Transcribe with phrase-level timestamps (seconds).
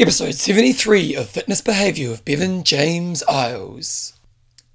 [0.00, 4.12] Episode 73 of Fitness Behaviour with Bevan James Eyles.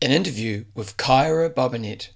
[0.02, 2.10] An interview with Kyra Bobinet.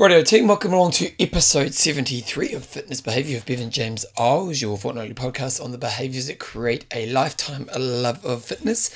[0.00, 4.78] Righto team, welcome along to episode 73 of Fitness Behaviour with Bevan James Eyles, your
[4.78, 8.88] fortnightly podcast on the behaviours that create a lifetime love of fitness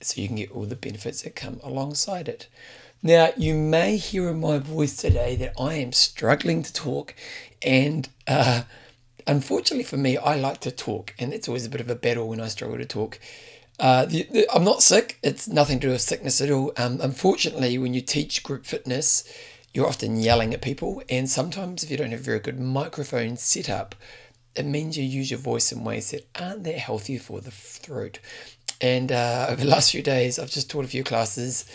[0.00, 2.46] so you can get all the benefits that come alongside it.
[3.02, 7.16] Now, you may hear in my voice today that I am struggling to talk,
[7.60, 8.62] and uh,
[9.26, 12.28] unfortunately for me, I like to talk, and it's always a bit of a battle
[12.28, 13.18] when I struggle to talk.
[13.80, 16.72] Uh, the, the, I'm not sick, it's nothing to do with sickness at all.
[16.76, 19.24] Um, unfortunately, when you teach group fitness,
[19.72, 23.36] you're often yelling at people, and sometimes if you don't have a very good microphone
[23.36, 23.94] setup,
[24.56, 28.18] it means you use your voice in ways that aren't that healthy for the throat.
[28.80, 31.70] And uh, over the last few days, I've just taught a few classes,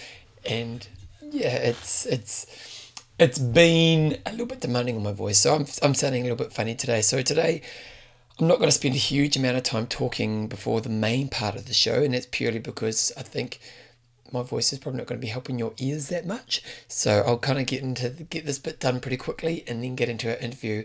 [0.49, 0.85] and
[1.21, 5.39] yeah, it's it's it's been a little bit demanding on my voice.
[5.39, 7.01] So I'm I'm sounding a little bit funny today.
[7.01, 7.61] So today.
[8.37, 11.55] I'm not going to spend a huge amount of time talking before the main part
[11.55, 13.61] of the show, and that's purely because I think
[14.35, 16.61] my voice is probably not going to be helping your ears that much.
[16.87, 20.09] So I'll kind of get into get this bit done pretty quickly and then get
[20.09, 20.83] into our interview.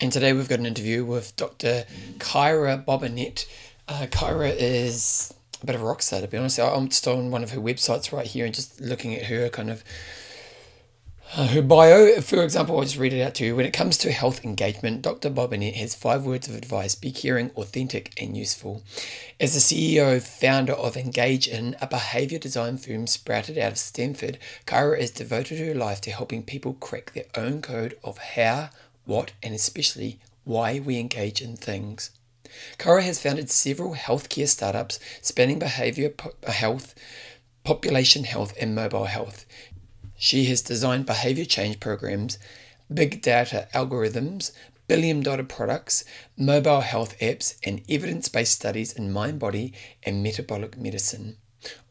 [0.00, 1.84] And today we've got an interview with Dr.
[2.18, 3.46] Kyra Bobinet.
[3.88, 6.58] Uh, Kyra is a bit of a rock star, to be honest.
[6.58, 9.70] I'm just on one of her websites right here and just looking at her kind
[9.70, 9.84] of
[11.36, 13.56] uh, her bio, for example, I'll just read it out to you.
[13.56, 15.30] When it comes to health engagement, Dr.
[15.30, 18.82] Bobinet has five words of advice be caring, authentic, and useful.
[19.40, 24.38] As the CEO founder of Engage In, a behavior design firm sprouted out of Stanford,
[24.66, 28.70] Kyra has devoted her life to helping people crack their own code of how,
[29.04, 32.10] what, and especially why we engage in things.
[32.78, 36.12] Kyra has founded several healthcare startups spanning behavior
[36.46, 36.94] health,
[37.64, 39.46] population health, and mobile health.
[40.16, 42.38] She has designed behavior change programs,
[42.92, 44.52] big data algorithms,
[44.86, 46.04] billion dollar products,
[46.36, 51.36] mobile health apps, and evidence based studies in mind body and metabolic medicine.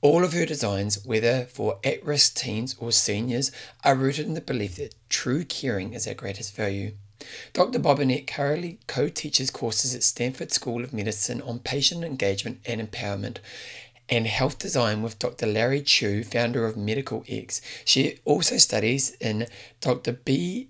[0.01, 3.51] All of her designs, whether for at risk teens or seniors,
[3.83, 6.93] are rooted in the belief that true caring is our greatest value.
[7.53, 7.79] Dr.
[7.79, 13.37] Bobinet currently co teaches courses at Stanford School of Medicine on patient engagement and empowerment
[14.09, 15.47] and health design with Dr.
[15.47, 17.61] Larry Chu, founder of Medicine X.
[17.85, 19.47] She also studies in
[19.81, 20.13] Dr.
[20.13, 20.69] B.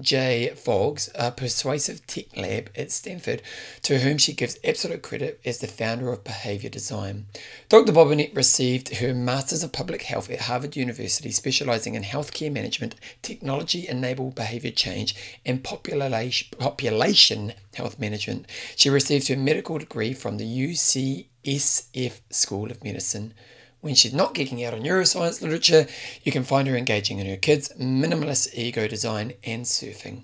[0.00, 0.52] J.
[0.56, 3.42] Fogg's persuasive tech lab at Stanford,
[3.82, 7.26] to whom she gives absolute credit as the founder of behavior design.
[7.68, 7.92] Dr.
[7.92, 13.86] Bobinet received her Masters of Public Health at Harvard University, specializing in healthcare management, technology
[13.86, 15.14] enabled behavior change,
[15.46, 18.46] and population health management.
[18.74, 23.34] She received her medical degree from the UC SF School of Medicine.
[23.80, 25.86] When she's not geeking out on neuroscience literature,
[26.22, 30.22] you can find her engaging in her kids, minimalist ego design, and surfing.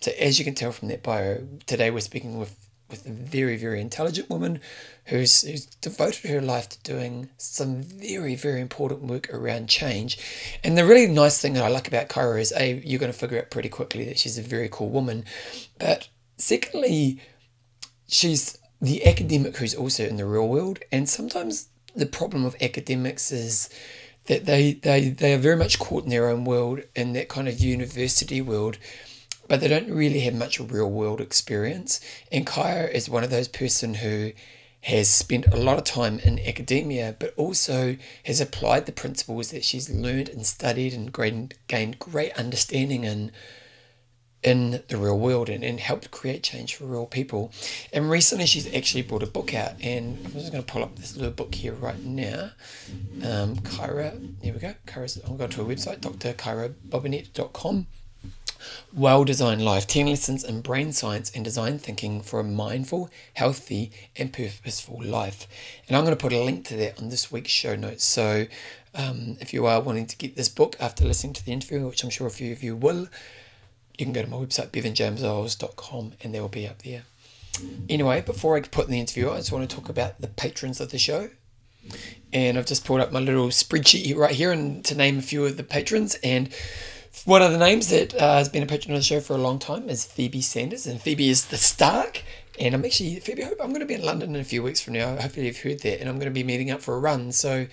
[0.00, 2.56] So, as you can tell from that bio, today we're speaking with,
[2.90, 4.60] with a very, very intelligent woman
[5.06, 10.18] who's, who's devoted her life to doing some very, very important work around change.
[10.64, 13.18] And the really nice thing that I like about Kyra is A, you're going to
[13.18, 15.24] figure out pretty quickly that she's a very cool woman.
[15.78, 16.08] But
[16.38, 17.20] secondly,
[18.08, 20.80] she's the academic who's also in the real world.
[20.90, 23.70] And sometimes the problem of academics is
[24.26, 27.48] that they, they, they are very much caught in their own world, in that kind
[27.48, 28.78] of university world,
[29.48, 32.00] but they don't really have much real world experience.
[32.32, 34.32] And Kaya is one of those person who
[34.82, 39.64] has spent a lot of time in academia, but also has applied the principles that
[39.64, 41.12] she's learned and studied and
[41.68, 43.30] gained, great understanding in
[44.42, 47.52] in the real world and, and helped create change for real people.
[47.92, 50.96] And recently she's actually brought a book out and I'm just going to pull up
[50.96, 52.50] this little book here right now.
[53.22, 54.74] Um, Kyra, here we go.
[54.86, 57.86] Kyra's, I'll go to her website, drkyrabobinet.com.
[58.92, 63.90] Well Designed Life 10 Lessons in Brain Science and Design Thinking for a Mindful, Healthy,
[64.16, 65.48] and Purposeful Life.
[65.88, 68.04] And I'm going to put a link to that on this week's show notes.
[68.04, 68.46] So
[68.94, 72.04] um, if you are wanting to get this book after listening to the interview, which
[72.04, 73.08] I'm sure a few of you will,
[74.02, 77.04] you can go to my website, bevanjameseyles.com, and they will be up there.
[77.88, 80.80] Anyway, before I put in the interview, I just want to talk about the patrons
[80.80, 81.30] of the show.
[82.32, 85.44] And I've just pulled up my little spreadsheet right here and to name a few
[85.44, 86.16] of the patrons.
[86.24, 86.52] And
[87.24, 89.38] one of the names that uh, has been a patron of the show for a
[89.38, 90.86] long time is Phoebe Sanders.
[90.86, 92.22] And Phoebe is the Stark.
[92.58, 94.80] And I'm actually, Phoebe, hope I'm going to be in London in a few weeks
[94.80, 95.14] from now.
[95.16, 96.00] Hopefully, you've heard that.
[96.00, 97.30] And I'm going to be meeting up for a run.
[97.30, 97.66] So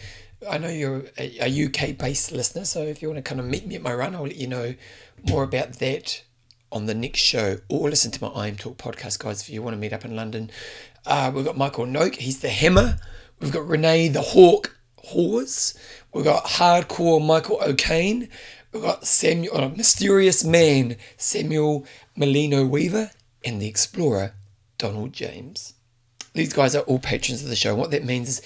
[0.48, 2.66] I know you're a, a UK based listener.
[2.66, 4.48] So if you want to kind of meet me at my run, I'll let you
[4.48, 4.74] know
[5.28, 6.24] more about that
[6.72, 9.62] on the next show or listen to my I Am Talk podcast, guys, if you
[9.62, 10.52] want to meet up in London.
[11.06, 12.98] Uh, we've got Michael Noak, he's the Hammer.
[13.40, 15.78] We've got Renee the Hawk Hawes.
[16.14, 18.30] We've got Hardcore Michael O'Kane.
[18.72, 21.86] We've got Samuel, uh, Mysterious Man, Samuel
[22.16, 23.12] Molino Weaver,
[23.44, 24.34] and the Explorer,
[24.78, 25.74] Donald James.
[26.34, 27.74] These guys are all patrons of the show.
[27.74, 28.42] What that means is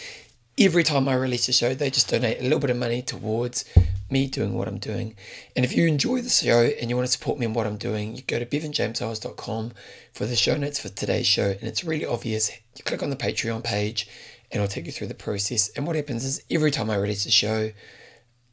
[0.58, 3.66] every time I release a show, they just donate a little bit of money towards
[4.10, 5.16] me doing what I'm doing.
[5.56, 7.78] And if you enjoy the show and you want to support me in what I'm
[7.78, 9.72] doing, you go to bevanjameseyles.com
[10.14, 11.50] for the show notes for today's show.
[11.50, 12.52] And it's really obvious.
[12.76, 14.08] You click on the Patreon page
[14.52, 15.70] and I'll take you through the process.
[15.70, 17.72] And what happens is every time I release a show,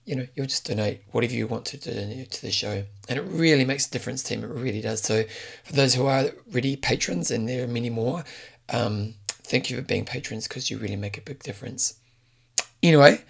[0.06, 2.84] you know, you'll just donate whatever you want to donate to the show.
[3.08, 4.42] And it really makes a difference team.
[4.42, 5.02] It really does.
[5.02, 5.24] So
[5.64, 8.24] for those who are already patrons, and there are many more,
[8.70, 9.14] um,
[9.50, 11.94] thank you for being patrons because you really make a big difference.
[12.82, 13.20] Anyway,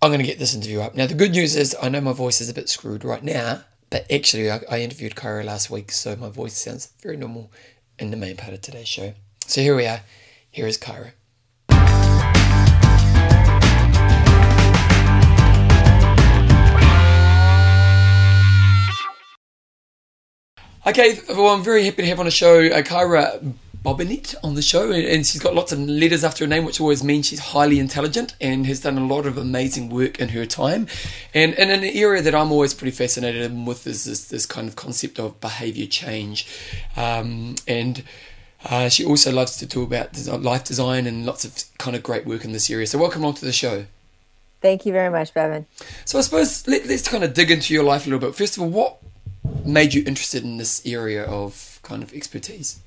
[0.00, 0.94] I'm going to get this interview up.
[0.94, 3.62] Now, the good news is I know my voice is a bit screwed right now,
[3.90, 7.50] but actually, I, I interviewed Kyra last week, so my voice sounds very normal
[7.98, 9.14] in the main part of today's show.
[9.46, 10.02] So here we are.
[10.48, 11.12] Here is Kyra.
[20.84, 24.92] Okay, I'm very happy to have on the show uh, Kyra Bobinet on the show,
[24.92, 28.36] and she's got lots of letters after her name, which always means she's highly intelligent
[28.40, 30.86] and has done a lot of amazing work in her time.
[31.34, 34.68] And, and in an area that I'm always pretty fascinated with is this, this kind
[34.68, 36.46] of concept of behavior change.
[36.96, 38.04] Um, and
[38.64, 42.24] uh, she also loves to talk about life design and lots of kind of great
[42.24, 42.86] work in this area.
[42.86, 43.86] So, welcome along to the show.
[44.60, 45.66] Thank you very much, Bevan.
[46.04, 48.36] So, I suppose let, let's kind of dig into your life a little bit.
[48.36, 48.98] First of all, what
[49.64, 52.78] made you interested in this area of kind of expertise?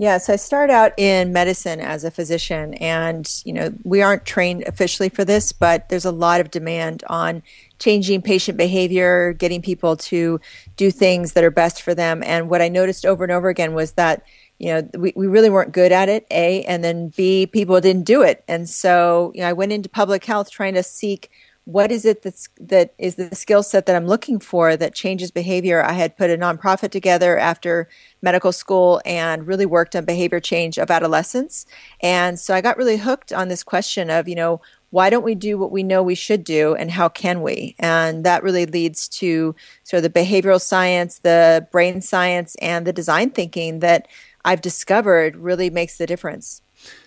[0.00, 4.24] Yeah, so I started out in medicine as a physician, and you know we aren't
[4.24, 7.42] trained officially for this, but there's a lot of demand on
[7.78, 10.40] changing patient behavior, getting people to
[10.78, 12.22] do things that are best for them.
[12.24, 14.22] And what I noticed over and over again was that
[14.58, 18.04] you know we, we really weren't good at it a and then b people didn't
[18.04, 21.30] do it and so you know i went into public health trying to seek
[21.72, 25.30] what is it that's that is the skill set that I'm looking for that changes
[25.30, 25.82] behavior?
[25.82, 27.88] I had put a nonprofit together after
[28.22, 31.66] medical school and really worked on behavior change of adolescents.
[32.00, 35.36] And so I got really hooked on this question of, you know, why don't we
[35.36, 37.76] do what we know we should do and how can we?
[37.78, 42.92] And that really leads to sort of the behavioral science, the brain science, and the
[42.92, 44.08] design thinking that
[44.44, 46.62] I've discovered really makes the difference.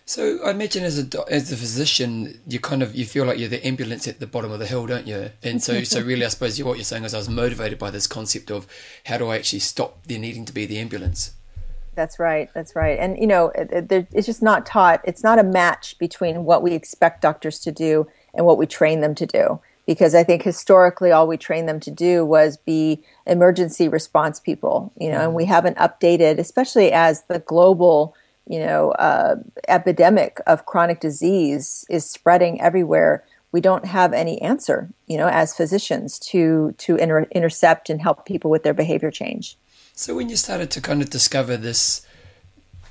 [0.05, 3.49] So I imagine as a as a physician, you kind of you feel like you're
[3.49, 5.31] the ambulance at the bottom of the hill, don't you?
[5.41, 8.05] And so so really, I suppose what you're saying is I was motivated by this
[8.05, 8.67] concept of
[9.05, 11.33] how do I actually stop there needing to be the ambulance.
[11.95, 12.49] That's right.
[12.53, 12.97] That's right.
[12.99, 15.01] And you know, it, it, it's just not taught.
[15.05, 19.01] It's not a match between what we expect doctors to do and what we train
[19.01, 19.59] them to do.
[19.85, 24.91] Because I think historically, all we trained them to do was be emergency response people.
[24.99, 25.37] You know, and mm-hmm.
[25.37, 28.15] we haven't updated, especially as the global
[28.47, 29.35] you know, uh,
[29.67, 33.23] epidemic of chronic disease is spreading everywhere.
[33.51, 38.25] We don't have any answer, you know, as physicians to to inter- intercept and help
[38.25, 39.57] people with their behavior change.
[39.95, 42.05] So when you started to kind of discover this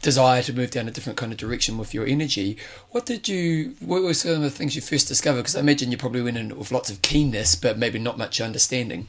[0.03, 2.57] desire to move down a different kind of direction with your energy,
[2.91, 3.75] what did you?
[3.81, 5.43] What were some of the things you first discovered?
[5.43, 8.41] Because I imagine you probably went in with lots of keenness, but maybe not much
[8.41, 9.09] understanding.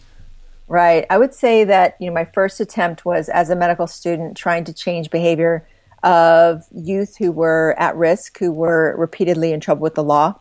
[0.68, 1.06] Right.
[1.10, 4.64] I would say that you know my first attempt was as a medical student trying
[4.66, 5.68] to change behavior
[6.04, 10.40] of youth who were at risk, who were repeatedly in trouble with the law.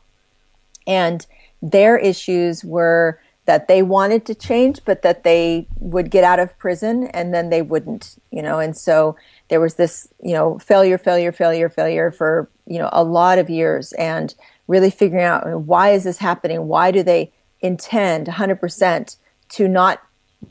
[0.87, 1.25] And
[1.63, 6.57] their issues were that they wanted to change, but that they would get out of
[6.59, 8.61] prison and then they wouldn't, you know.
[8.61, 9.17] And so
[9.49, 13.51] there was this, you know, failure, failure, failure, failure for, you know, a lot of
[13.51, 14.35] years and
[14.69, 16.69] really figuring out why is this happening?
[16.69, 19.17] Why do they intend 100%
[19.51, 20.01] to not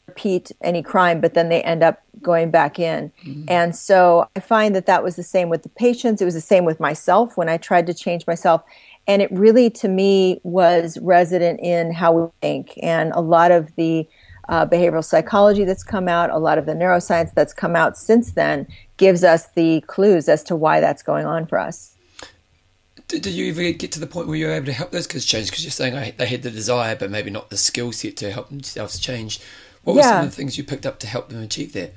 [0.08, 3.12] repeat any crime, but then they end up going back in.
[3.24, 3.46] Mm-hmm.
[3.48, 6.22] And so I find that that was the same with the patients.
[6.22, 8.64] It was the same with myself when I tried to change myself.
[9.08, 12.78] And it really, to me, was resident in how we think.
[12.84, 14.08] And a lot of the
[14.50, 18.34] uh, behavioral psychology that's come out, a lot of the neuroscience that's come out since
[18.34, 18.68] then
[18.98, 21.96] gives us the clues as to why that's going on for us.
[23.08, 25.08] Did, did you ever get to the point where you were able to help those
[25.08, 25.50] kids change?
[25.50, 28.32] Because you're saying I, they had the desire, but maybe not the skill set to
[28.32, 29.40] help themselves change.
[29.84, 31.94] What were some of the things you picked up to help them achieve that?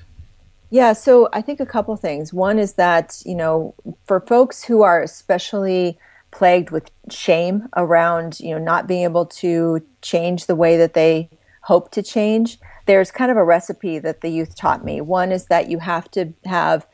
[0.70, 2.32] Yeah, so I think a couple things.
[2.32, 3.74] One is that, you know,
[4.06, 5.98] for folks who are especially
[6.30, 11.28] plagued with shame around, you know, not being able to change the way that they
[11.62, 15.00] hope to change, there's kind of a recipe that the youth taught me.
[15.00, 16.86] One is that you have to have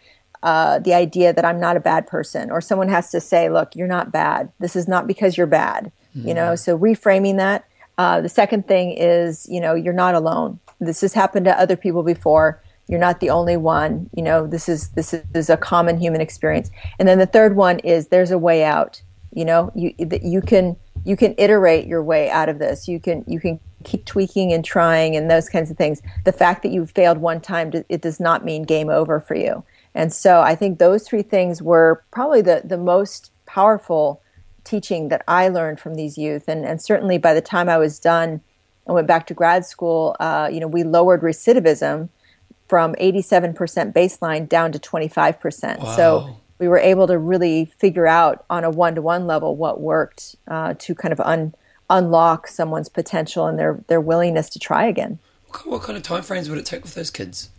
[0.43, 3.75] uh, the idea that I'm not a bad person, or someone has to say, look,
[3.77, 4.53] you're not bad.
[4.59, 5.91] This is not because you're bad.
[6.17, 6.29] Mm-hmm.
[6.29, 6.57] You know, mm-hmm.
[6.57, 7.65] so reframing that.
[7.99, 10.59] Uh, the second thing is, you know, you're not alone.
[10.81, 14.11] This has happened to other people before You're not the only one.
[14.13, 16.71] You know, this is this is a common human experience.
[16.99, 19.01] And then the third one is there's a way out.
[19.33, 22.89] You know, you you can you can iterate your way out of this.
[22.89, 26.03] You can you can keep tweaking and trying and those kinds of things.
[26.25, 29.63] The fact that you failed one time it does not mean game over for you.
[29.95, 34.21] And so I think those three things were probably the the most powerful
[34.65, 36.49] teaching that I learned from these youth.
[36.49, 38.41] And and certainly by the time I was done
[38.87, 42.09] and went back to grad school, uh, you know, we lowered recidivism
[42.69, 43.55] from 87%
[43.93, 45.79] baseline down to 25%.
[45.79, 45.97] Wow.
[45.97, 50.75] So we were able to really figure out on a one-to-one level what worked uh,
[50.79, 51.55] to kind of un-
[51.89, 55.19] unlock someone's potential and their, their willingness to try again.
[55.65, 57.51] What kind of time frames would it take with those kids?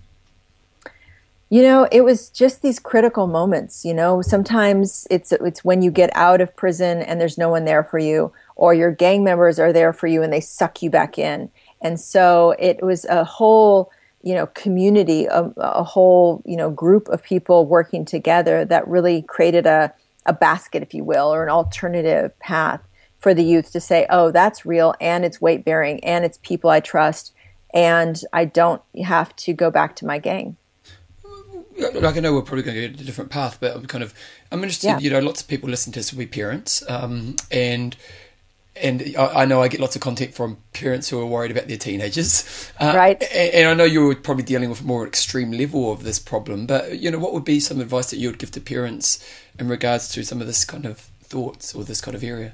[1.49, 3.83] You know, it was just these critical moments.
[3.83, 7.65] You know, sometimes it's it's when you get out of prison and there's no one
[7.65, 10.89] there for you, or your gang members are there for you and they suck you
[10.89, 11.49] back in.
[11.81, 13.91] And so it was a whole
[14.23, 19.23] you know community a, a whole you know group of people working together that really
[19.23, 19.93] created a,
[20.25, 22.81] a basket if you will or an alternative path
[23.17, 26.69] for the youth to say oh that's real and it's weight bearing and it's people
[26.69, 27.33] i trust
[27.73, 30.55] and i don't have to go back to my gang
[31.77, 34.13] like I know we're probably going to go a different path, but I'm kind of
[34.51, 34.87] I'm interested.
[34.87, 34.99] Yeah.
[34.99, 37.95] You know, lots of people listen to this will be parents, um, and
[38.81, 41.67] and I, I, know I get lots of content from parents who are worried about
[41.67, 43.21] their teenagers, uh, right?
[43.21, 46.65] And, and, I know you're probably dealing with a more extreme level of this problem.
[46.65, 49.25] But you know, what would be some advice that you would give to parents
[49.59, 52.53] in regards to some of this kind of thoughts or this kind of area?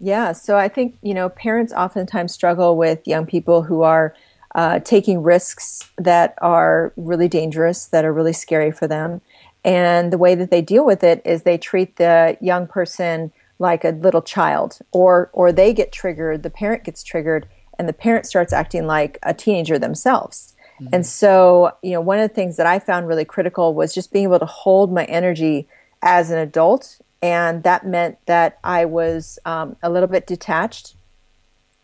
[0.00, 4.14] Yeah, so I think you know parents oftentimes struggle with young people who are
[4.54, 9.20] uh, taking risks that are really dangerous, that are really scary for them,
[9.64, 13.32] and the way that they deal with it is they treat the young person
[13.64, 17.92] like a little child or or they get triggered the parent gets triggered and the
[17.92, 20.88] parent starts acting like a teenager themselves mm-hmm.
[20.92, 24.12] and so you know one of the things that i found really critical was just
[24.12, 25.66] being able to hold my energy
[26.02, 30.94] as an adult and that meant that i was um, a little bit detached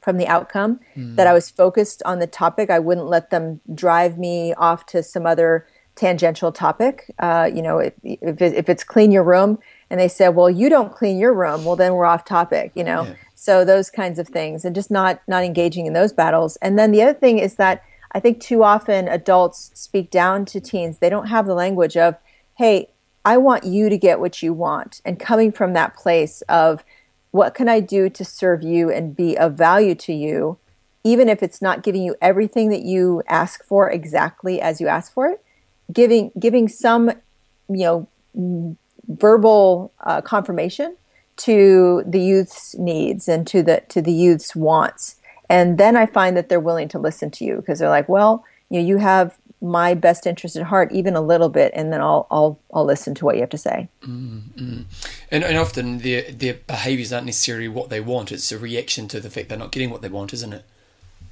[0.03, 1.17] from the outcome mm-hmm.
[1.17, 5.03] that i was focused on the topic i wouldn't let them drive me off to
[5.03, 9.59] some other tangential topic uh, you know if, if, it, if it's clean your room
[9.91, 12.85] and they said, "Well, you don't clean your room." Well, then we're off topic, you
[12.85, 13.05] know.
[13.05, 13.15] Yeah.
[13.35, 16.57] So those kinds of things, and just not not engaging in those battles.
[16.63, 17.83] And then the other thing is that
[18.13, 20.99] I think too often adults speak down to teens.
[20.99, 22.17] They don't have the language of,
[22.57, 22.91] "Hey,
[23.25, 26.85] I want you to get what you want," and coming from that place of,
[27.31, 30.59] "What can I do to serve you and be of value to you?"
[31.03, 35.13] Even if it's not giving you everything that you ask for exactly as you ask
[35.13, 35.43] for it,
[35.91, 37.11] giving giving some,
[37.69, 38.77] you know,
[39.11, 40.97] verbal uh, confirmation
[41.37, 45.17] to the youth's needs and to the to the youth's wants.
[45.49, 48.45] And then i find that they're willing to listen to you because they're like well
[48.69, 52.01] you know you have my best interest at heart even a little bit and then
[52.01, 53.89] i'll i'll i'll listen to what you have to say.
[54.03, 54.83] Mm-hmm.
[55.31, 58.33] and, and often their their behaviors aren't necessarily what they want.
[58.33, 60.65] It's a reaction to the fact they're not getting what they want isn't it?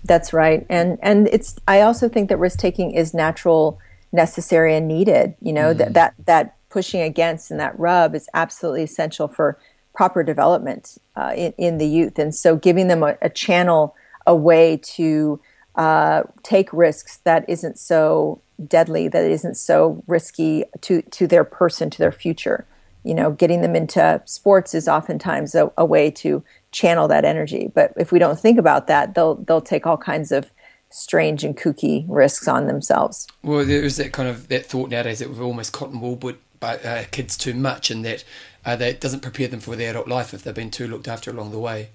[0.05, 0.67] That's right.
[0.69, 3.79] And and it's i also think that risk taking is natural
[4.11, 5.79] necessary and needed you know mm.
[5.79, 9.59] that that that pushing against and that rub is absolutely essential for
[9.97, 12.21] proper development uh, in, in, the youth.
[12.21, 13.97] And so giving them a, a channel,
[14.29, 15.41] a way to
[15.75, 21.91] uh, take risks that isn't so deadly, that isn't so risky to, to their person,
[21.91, 22.65] to their future.
[23.03, 27.73] You know, getting them into sports is oftentimes a, a way to channel that energy.
[27.75, 30.53] But if we don't think about that, they'll they'll take all kinds of
[30.91, 33.27] strange and kooky risks on themselves.
[33.43, 37.05] Well, there's that kind of that thought nowadays that we've almost cotton wool, but uh,
[37.11, 38.25] kids too much, and that
[38.65, 41.31] uh, that doesn't prepare them for the adult life if they've been too looked after
[41.31, 41.91] along the way.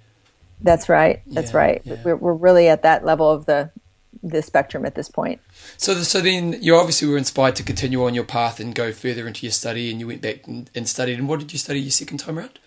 [0.61, 1.21] That's right.
[1.27, 1.81] That's yeah, right.
[1.83, 1.95] Yeah.
[2.03, 3.71] We're, we're really at that level of the
[4.21, 5.41] the spectrum at this point.
[5.77, 8.91] So, the, so then you obviously were inspired to continue on your path and go
[8.91, 11.19] further into your study, and you went back and, and studied.
[11.19, 12.59] And what did you study your second time around?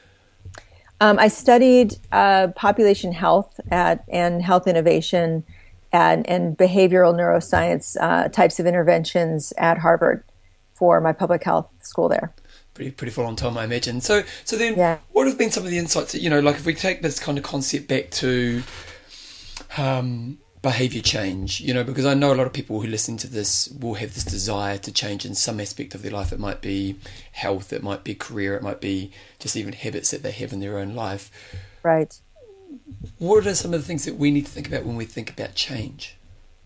[1.00, 5.44] Um, I studied uh, population health at, and health innovation
[5.92, 10.24] and, and behavioral neuroscience uh, types of interventions at Harvard
[10.76, 12.32] for my public health school there.
[12.74, 14.00] Pretty pretty full on time, I imagine.
[14.00, 14.98] So so then, yeah.
[15.12, 17.18] what have been some of the insights that you know, like if we take this
[17.18, 18.62] kind of concept back to
[19.78, 23.28] um, behavior change, you know, because I know a lot of people who listen to
[23.28, 26.32] this will have this desire to change in some aspect of their life.
[26.32, 26.96] It might be
[27.32, 30.60] health, it might be career, it might be just even habits that they have in
[30.60, 31.30] their own life.
[31.82, 32.18] Right.
[33.18, 35.30] What are some of the things that we need to think about when we think
[35.30, 36.15] about change?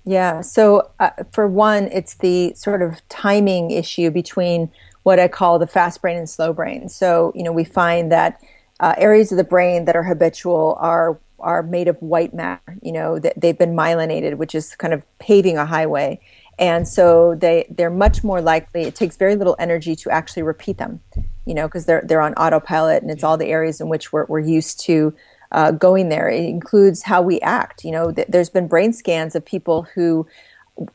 [0.04, 0.40] Yeah.
[0.40, 4.70] So, uh, for one, it's the sort of timing issue between
[5.02, 6.88] what I call the fast brain and slow brain.
[6.88, 8.40] So, you know, we find that
[8.80, 12.76] uh, areas of the brain that are habitual are are made of white matter.
[12.82, 16.20] You know, that they've been myelinated, which is kind of paving a highway.
[16.58, 18.82] and so they they're much more likely.
[18.82, 21.00] It takes very little energy to actually repeat them,
[21.46, 24.26] you know, because they're they're on autopilot, and it's all the areas in which we're
[24.26, 25.14] we're used to
[25.52, 26.28] uh, going there.
[26.28, 27.84] It includes how we act.
[27.84, 30.26] You know, th- there's been brain scans of people who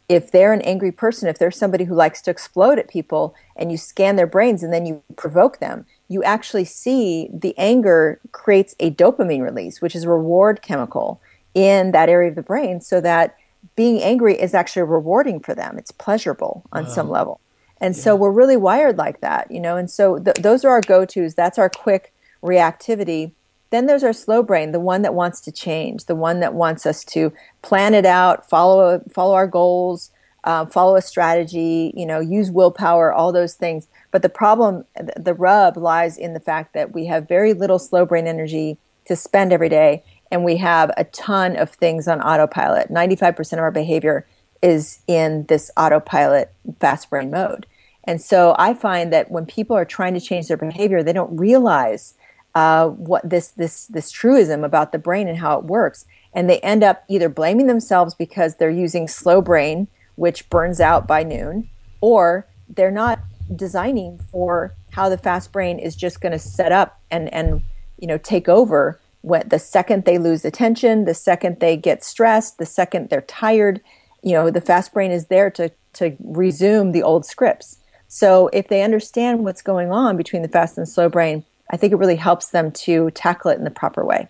[0.09, 3.71] if they're an angry person, if they're somebody who likes to explode at people and
[3.71, 8.75] you scan their brains and then you provoke them, you actually see the anger creates
[8.79, 11.21] a dopamine release, which is a reward chemical
[11.53, 13.35] in that area of the brain, so that
[13.75, 15.77] being angry is actually rewarding for them.
[15.77, 16.89] It's pleasurable on wow.
[16.89, 17.39] some level.
[17.79, 18.01] And yeah.
[18.01, 21.05] so we're really wired like that, you know, and so th- those are our go
[21.05, 21.33] tos.
[21.33, 23.31] That's our quick reactivity.
[23.75, 26.85] Then there's our slow brain, the one that wants to change, the one that wants
[26.85, 30.11] us to plan it out, follow follow our goals,
[30.45, 33.89] uh, follow a strategy, you know, use willpower, all those things.
[34.11, 34.85] But the problem,
[35.17, 38.77] the rub lies in the fact that we have very little slow brain energy
[39.07, 42.89] to spend every day, and we have a ton of things on autopilot.
[42.89, 44.25] 95% of our behavior
[44.61, 47.65] is in this autopilot fast brain mode.
[48.05, 51.37] And so I find that when people are trying to change their behavior, they don't
[51.37, 52.13] realize
[52.55, 56.59] uh, what this this this truism about the brain and how it works, and they
[56.59, 61.69] end up either blaming themselves because they're using slow brain, which burns out by noon,
[62.01, 63.19] or they're not
[63.55, 67.61] designing for how the fast brain is just going to set up and and
[67.99, 72.59] you know take over when the second they lose attention, the second they get stressed,
[72.59, 73.81] the second they're tired,
[74.21, 77.79] you know, the fast brain is there to to resume the old scripts.
[78.07, 81.93] So if they understand what's going on between the fast and slow brain, I think
[81.93, 84.29] it really helps them to tackle it in the proper way.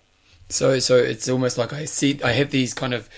[0.50, 3.10] So, so it's almost like I see, I have these kind of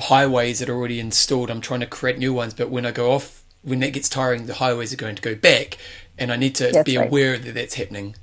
[0.00, 1.50] highways that are already installed.
[1.50, 4.46] I'm trying to create new ones, but when I go off, when that gets tiring,
[4.46, 5.78] the highways are going to go back,
[6.18, 7.08] and I need to that's be right.
[7.08, 8.16] aware that that's happening.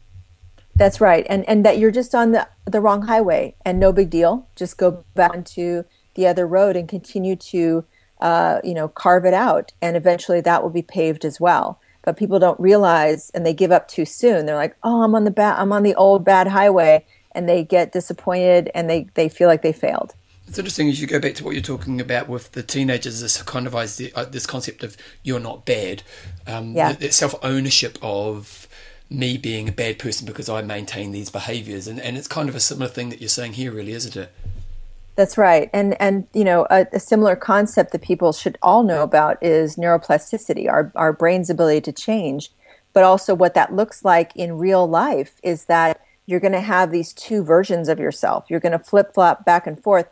[0.75, 4.09] That's right, and and that you're just on the the wrong highway, and no big
[4.09, 4.47] deal.
[4.55, 5.85] Just go back to
[6.15, 7.85] the other road and continue to,
[8.19, 12.18] uh, you know, carve it out, and eventually that will be paved as well but
[12.18, 14.46] people don't realize and they give up too soon.
[14.46, 17.64] They're like, "Oh, I'm on the bad I'm on the old bad highway." And they
[17.64, 20.16] get disappointed and they, they feel like they failed.
[20.48, 23.22] It's interesting as you go back to what you're talking about with the teenagers.
[23.22, 26.01] This kind of uh, this concept of you're not bad,
[26.48, 26.96] um, yeah.
[27.12, 28.68] self ownership of
[29.12, 32.55] me being a bad person because I maintain these behaviours, and and it's kind of
[32.55, 34.33] a similar thing that you're saying here, really, isn't it?
[35.20, 39.03] That's right, and and you know a, a, similar concept that people should all know
[39.03, 42.53] about is neuroplasticity, our our brain's ability to change,
[42.94, 46.90] but also what that looks like in real life is that you're going to have
[46.92, 48.46] these two versions of yourself.
[48.48, 50.08] You're going to flip flop back and forth,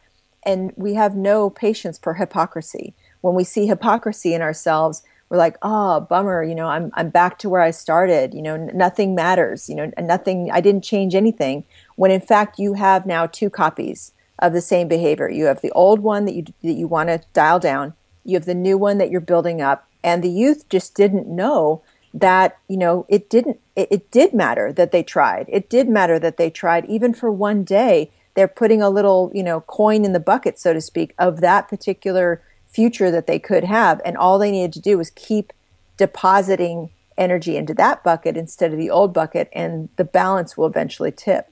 [0.45, 2.93] and we have no patience for hypocrisy.
[3.21, 7.39] When we see hypocrisy in ourselves, we're like, oh, bummer, you know, I'm I'm back
[7.39, 8.33] to where I started.
[8.33, 9.69] You know, n- nothing matters.
[9.69, 10.51] You know, nothing.
[10.51, 11.63] I didn't change anything.
[11.95, 15.29] When in fact you have now two copies of the same behavior.
[15.29, 17.93] You have the old one that you that you want to dial down.
[18.23, 21.81] You have the new one that you're building up, and the youth just didn't know
[22.13, 25.47] that you know it didn't it, it did matter that they tried.
[25.49, 28.11] It did matter that they tried even for one day.
[28.35, 31.67] They're putting a little you know coin in the bucket, so to speak, of that
[31.67, 35.51] particular future that they could have, and all they needed to do was keep
[35.97, 41.11] depositing energy into that bucket instead of the old bucket, and the balance will eventually
[41.11, 41.51] tip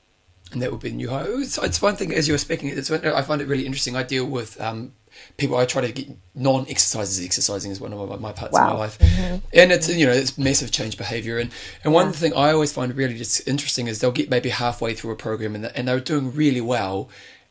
[0.52, 1.26] and that would be the new high.
[1.28, 2.70] It's, it's one thing as you were speaking.
[2.70, 3.96] It's I find it really interesting.
[3.96, 4.94] I deal with um,
[5.38, 5.58] people.
[5.58, 7.24] I try to get non-exercises.
[7.24, 8.68] Exercising is one of my, my parts wow.
[8.68, 9.38] of my life, mm-hmm.
[9.54, 11.38] and it's you know it's massive change behavior.
[11.40, 11.52] And
[11.84, 12.12] and one yeah.
[12.14, 15.56] thing I always find really just interesting is they'll get maybe halfway through a program
[15.56, 17.10] and and they're doing really well,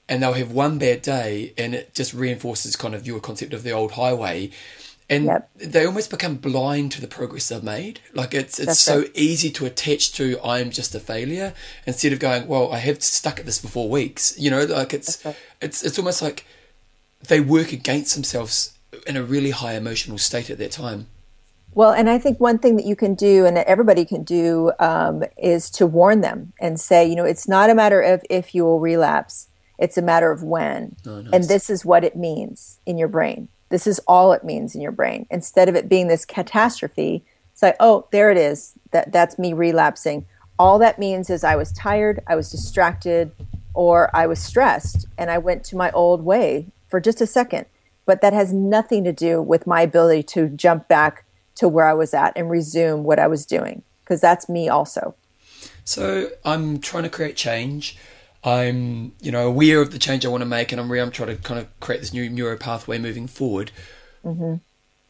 [0.08, 3.64] and they'll have one bad day, and it just reinforces kind of your concept of
[3.64, 4.50] the old highway
[5.10, 5.50] and yep.
[5.56, 8.00] they almost become blind to the progress they've made.
[8.14, 9.10] Like it's it's That's so right.
[9.14, 11.52] easy to attach to I'm just a failure
[11.86, 14.38] instead of going, well, I have stuck at this for four weeks.
[14.38, 15.36] You know, like it's right.
[15.60, 16.46] it's it's almost like
[17.28, 18.74] they work against themselves
[19.06, 21.08] in a really high emotional state at that time.
[21.74, 24.70] Well, and I think one thing that you can do and that everybody can do
[24.78, 28.54] um, is to warn them and say, you know, it's not a matter of if
[28.54, 31.32] you will relapse; it's a matter of when, oh, nice.
[31.32, 34.80] and this is what it means in your brain this is all it means in
[34.80, 35.26] your brain.
[35.32, 38.74] Instead of it being this catastrophe, it's like, oh, there it is.
[38.92, 40.26] That that's me relapsing.
[40.60, 43.32] All that means is I was tired, I was distracted,
[43.74, 47.66] or I was stressed, and I went to my old way for just a second.
[48.06, 51.24] But that has nothing to do with my ability to jump back
[51.56, 55.16] to where I was at and resume what I was doing, because that's me also.
[55.82, 57.98] So I'm trying to create change.
[58.44, 61.10] I'm, you know, aware of the change I want to make, and I'm really I'm
[61.10, 63.72] trying to kind of create this new neuro pathway moving forward.
[64.24, 64.56] Mm-hmm.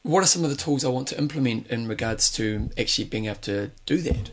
[0.02, 3.24] What are some of the tools I want to implement in regards to actually being
[3.24, 4.30] able to do that?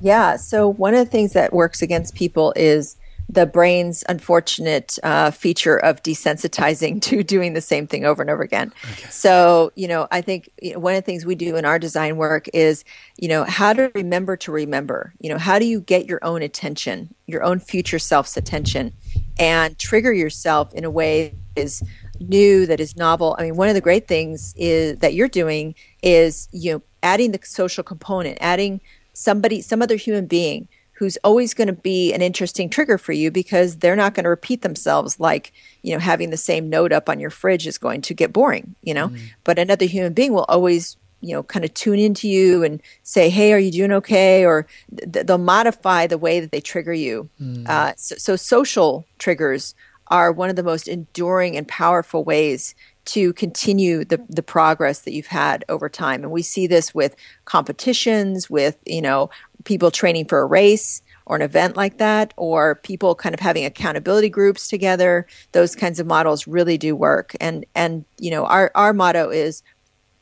[0.00, 0.36] Yeah.
[0.36, 2.96] So one of the things that works against people is
[3.28, 8.42] the brain's unfortunate uh, feature of desensitizing to doing the same thing over and over
[8.42, 8.72] again.
[8.92, 9.08] Okay.
[9.10, 11.78] So, you know, I think you know, one of the things we do in our
[11.78, 12.84] design work is,
[13.16, 15.14] you know, how to remember to remember.
[15.20, 18.92] You know, how do you get your own attention, your own future self's attention,
[19.38, 21.82] and trigger yourself in a way that is
[22.20, 23.36] new, that is novel.
[23.38, 27.32] I mean, one of the great things is that you're doing is, you know, adding
[27.32, 28.80] the social component, adding
[29.12, 33.30] somebody, some other human being who's always going to be an interesting trigger for you
[33.30, 35.52] because they're not going to repeat themselves like
[35.82, 38.74] you know having the same note up on your fridge is going to get boring
[38.82, 39.20] you know mm.
[39.44, 43.28] but another human being will always you know kind of tune into you and say
[43.28, 47.28] hey are you doing okay or th- they'll modify the way that they trigger you
[47.40, 47.66] mm.
[47.68, 49.74] uh, so, so social triggers
[50.08, 52.74] are one of the most enduring and powerful ways
[53.06, 56.22] to continue the, the progress that you've had over time.
[56.22, 59.30] And we see this with competitions, with, you know,
[59.64, 63.64] people training for a race or an event like that, or people kind of having
[63.64, 65.26] accountability groups together.
[65.52, 67.34] Those kinds of models really do work.
[67.40, 69.62] And and you know, our, our motto is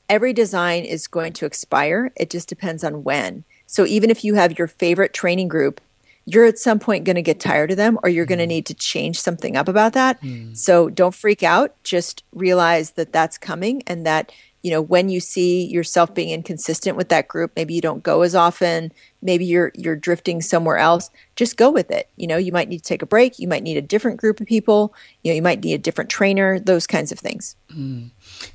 [0.09, 2.13] every design is going to expire.
[2.17, 3.45] It just depends on when.
[3.67, 5.81] So even if you have your favorite training group
[6.25, 8.49] you're at some point going to get tired of them or you're going to mm.
[8.49, 10.21] need to change something up about that.
[10.23, 10.57] Mm.
[10.57, 11.75] So don't freak out.
[11.83, 16.97] Just realize that that's coming and that, you know, when you see yourself being inconsistent
[16.97, 21.11] with that group, maybe you don't go as often, maybe you're you're drifting somewhere else,
[21.35, 22.09] just go with it.
[22.17, 24.41] You know, you might need to take a break, you might need a different group
[24.41, 27.57] of people, you know, you might need a different trainer, those kinds of things.
[27.75, 28.11] Mm.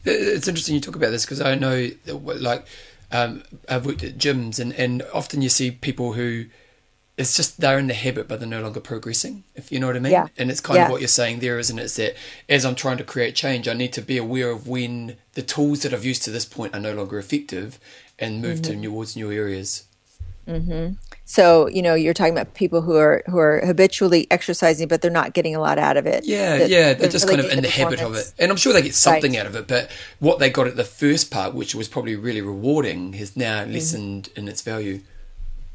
[0.05, 2.65] It's interesting you talk about this because I know like
[3.11, 6.45] um, I've worked at gyms and and often you see people who
[7.17, 9.43] it's just they're in the habit, but they're no longer progressing.
[9.55, 10.11] If you know what I mean.
[10.11, 10.27] Yeah.
[10.37, 10.85] And it's kind yeah.
[10.85, 11.83] of what you're saying there, isn't it?
[11.83, 12.15] It's that
[12.47, 15.81] as I'm trying to create change, I need to be aware of when the tools
[15.81, 17.79] that I've used to this point are no longer effective,
[18.19, 18.71] and move mm-hmm.
[18.71, 19.83] to new towards new areas.
[20.47, 20.93] Mm-hmm.
[21.25, 25.11] So you know, you're talking about people who are who are habitually exercising, but they're
[25.11, 26.23] not getting a lot out of it.
[26.23, 28.57] Yeah, the, yeah, they're just really kind of in the habit of it, and I'm
[28.57, 29.41] sure they get something right.
[29.41, 29.67] out of it.
[29.67, 33.63] But what they got at the first part, which was probably really rewarding, has now
[33.63, 33.73] mm-hmm.
[33.73, 34.39] lessened mm-hmm.
[34.39, 35.01] in its value.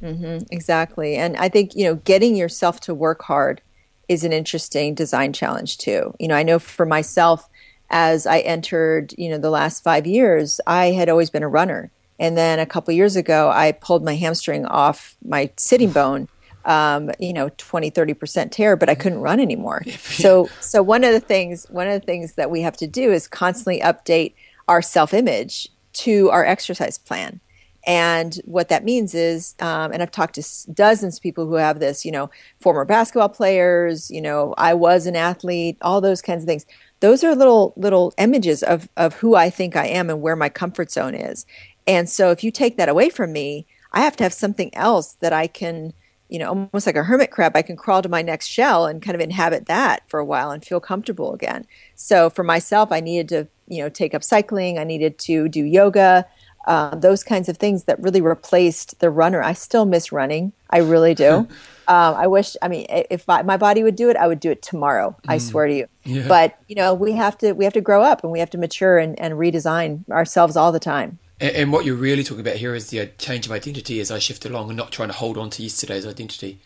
[0.02, 1.16] Mm-hmm, exactly.
[1.16, 3.62] And I think, you know, getting yourself to work hard
[4.08, 6.14] is an interesting design challenge too.
[6.18, 7.48] You know, I know for myself,
[7.90, 11.90] as I entered, you know, the last five years, I had always been a runner.
[12.18, 16.28] And then a couple years ago, I pulled my hamstring off my sitting bone.
[16.64, 19.82] Um, you know, 20, 30% tear, but I couldn't run anymore.
[19.98, 23.10] So, so one of the things, one of the things that we have to do
[23.10, 24.34] is constantly update
[24.68, 27.40] our self image to our exercise plan.
[27.85, 31.81] And what that means is, um, and I've talked to dozens of people who have
[31.81, 36.45] this, you know, former basketball players, you know, I was an athlete, all those kinds
[36.45, 36.64] of things.
[37.01, 40.49] Those are little little images of of who I think I am and where my
[40.49, 41.45] comfort zone is.
[41.87, 45.14] And so if you take that away from me, I have to have something else
[45.14, 45.92] that I can,
[46.29, 49.03] you know, almost like a hermit crab, I can crawl to my next shell and
[49.03, 51.66] kind of inhabit that for a while and feel comfortable again.
[51.95, 55.64] So for myself, I needed to, you know, take up cycling, I needed to do
[55.64, 56.27] yoga,
[56.66, 59.42] uh, those kinds of things that really replaced the runner.
[59.42, 60.53] I still miss running.
[60.70, 61.33] I really do.
[61.88, 62.57] um, I wish.
[62.62, 65.16] I mean, if I, my body would do it, I would do it tomorrow.
[65.25, 65.33] Mm.
[65.33, 65.88] I swear to you.
[66.05, 66.29] Yeah.
[66.29, 68.59] But you know, we have to we have to grow up and we have to
[68.59, 71.18] mature and, and redesign ourselves all the time.
[71.40, 74.18] And, and what you're really talking about here is the change of identity as I
[74.18, 76.61] shift along, and not trying to hold on to yesterday's identity.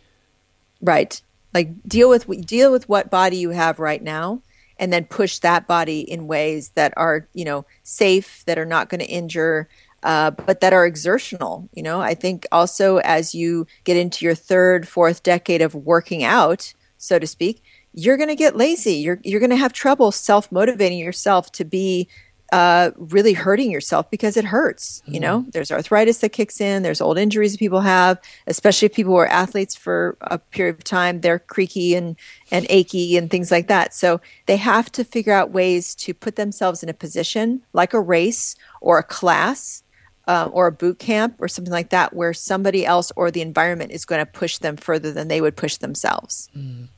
[0.81, 1.21] Right.
[1.55, 4.43] Like deal with deal with what body you have right now
[4.79, 8.89] and then push that body in ways that are you know safe that are not
[8.89, 9.69] going to injure
[10.07, 11.69] uh, but that are exertional.
[11.75, 16.23] You know, I think also as you get into your third, fourth decade of working
[16.23, 17.61] out, so to speak,
[17.93, 18.95] you're going to get lazy.
[18.95, 22.09] You're you're going to have trouble self motivating yourself to be
[22.53, 25.03] uh, really hurting yourself because it hurts.
[25.07, 25.51] You know, mm-hmm.
[25.51, 26.85] there's arthritis that kicks in.
[26.85, 30.77] There's old injuries that people have, especially if people who are athletes for a period
[30.77, 31.21] of time.
[31.21, 32.15] They're creaky and
[32.53, 33.93] and achy and things like that.
[33.93, 38.01] So they have to figure out ways to put themselves in a position like a
[38.01, 39.83] race or a class
[40.27, 43.93] uh, or a boot camp or something like that where somebody else or the environment
[43.93, 46.49] is going to push them further than they would push themselves.
[46.57, 46.89] Mm.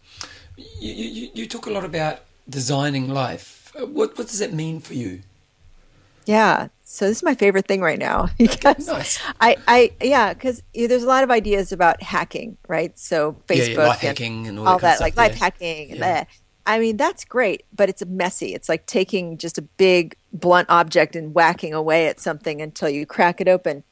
[0.57, 3.73] You, you, you, talk a lot about designing life.
[3.79, 5.21] Uh, what, what does that mean for you?
[6.25, 9.21] Yeah, so this is my favorite thing right now because nice.
[9.41, 12.99] I, I, yeah, because there's a lot of ideas about hacking, right?
[12.99, 16.03] So Facebook, yeah, yeah, life hacking, and all, all that, that like life hacking, and
[16.03, 16.29] that.
[16.69, 18.55] I mean, that's great, but it's messy.
[18.55, 23.07] It's like taking just a big blunt object and whacking away at something until you
[23.07, 23.85] crack it open.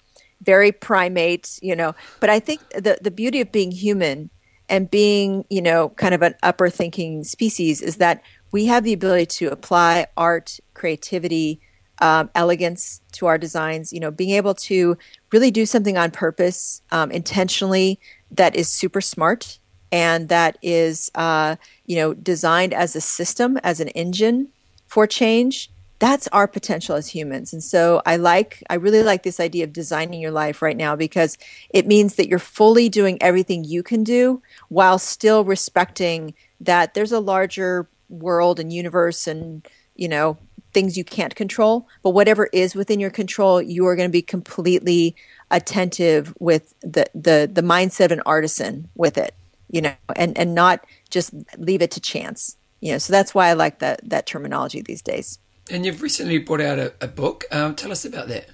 [0.43, 1.95] Very primate, you know.
[2.21, 4.29] But I think the the beauty of being human
[4.69, 8.93] and being, you know, kind of an upper thinking species is that we have the
[8.93, 11.61] ability to apply art, creativity,
[12.03, 13.91] um, elegance to our designs.
[13.91, 14.99] You know, being able to
[15.33, 17.99] really do something on purpose, um, intentionally,
[18.33, 19.61] that is super smart
[19.93, 24.49] and that is, uh, you know, designed as a system, as an engine
[24.87, 27.53] for change, that's our potential as humans.
[27.53, 30.95] And so I like, I really like this idea of designing your life right now
[30.95, 31.39] because
[31.71, 37.13] it means that you're fully doing everything you can do while still respecting that there's
[37.13, 40.37] a larger world and universe and, you know,
[40.73, 41.89] things you can't control.
[42.03, 45.17] But whatever is within your control, you are going to be completely
[45.51, 49.35] attentive with the, the, the mindset of an artisan with it,
[49.69, 52.57] you know, and, and not just leave it to chance.
[52.81, 55.39] You know, so that's why I like that that terminology these days.
[55.71, 57.45] And you've recently brought out a, a book.
[57.51, 58.51] Um, tell us about that.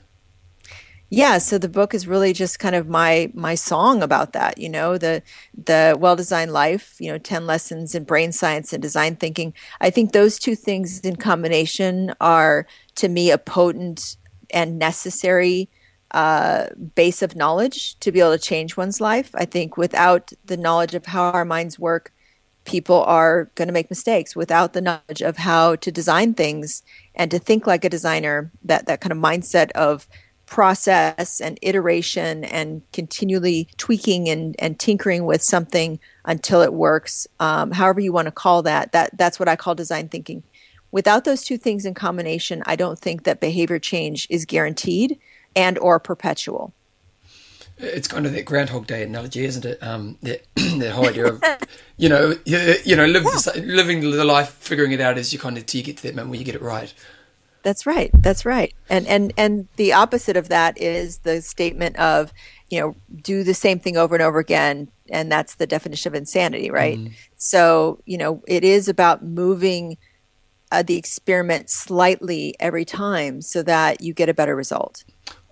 [1.14, 4.70] Yeah, so the book is really just kind of my my song about that, you
[4.70, 5.22] know, the
[5.52, 9.52] the well-designed life, you know, 10 lessons in brain science and design thinking.
[9.78, 14.16] I think those two things in combination are to me a potent
[14.48, 15.68] and necessary
[16.12, 19.30] uh, base of knowledge to be able to change one's life.
[19.34, 22.12] I think without the knowledge of how our minds work,
[22.64, 24.36] people are going to make mistakes.
[24.36, 26.82] Without the knowledge of how to design things
[27.14, 30.06] and to think like a designer that that kind of mindset of
[30.46, 37.70] process and iteration and continually tweaking and, and tinkering with something until it works um,
[37.70, 40.42] however you want to call that that that's what i call design thinking.
[40.90, 45.18] Without those two things in combination i don't think that behavior change is guaranteed
[45.54, 46.72] and or perpetual
[47.82, 49.82] it's kind of that Groundhog Day analogy, isn't it?
[49.82, 51.42] Um, that, that whole idea of,
[51.96, 55.38] you know, you, you know, live the, living the life, figuring it out as you
[55.38, 56.92] kind of till you get to that moment where you get it right.
[57.62, 58.10] That's right.
[58.12, 58.74] That's right.
[58.90, 62.32] And and and the opposite of that is the statement of,
[62.70, 66.16] you know, do the same thing over and over again, and that's the definition of
[66.16, 66.98] insanity, right?
[66.98, 67.12] Mm.
[67.36, 69.96] So you know, it is about moving
[70.72, 75.04] uh, the experiment slightly every time so that you get a better result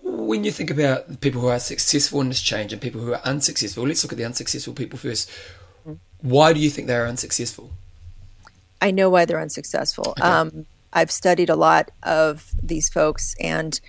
[0.03, 3.21] when you think about people who are successful in this change and people who are
[3.25, 5.31] unsuccessful, let's look at the unsuccessful people first.
[6.21, 7.71] Why do you think they are unsuccessful?
[8.81, 10.15] I know why they're unsuccessful.
[10.19, 10.23] Okay.
[10.23, 13.81] Um, I've studied a lot of these folks and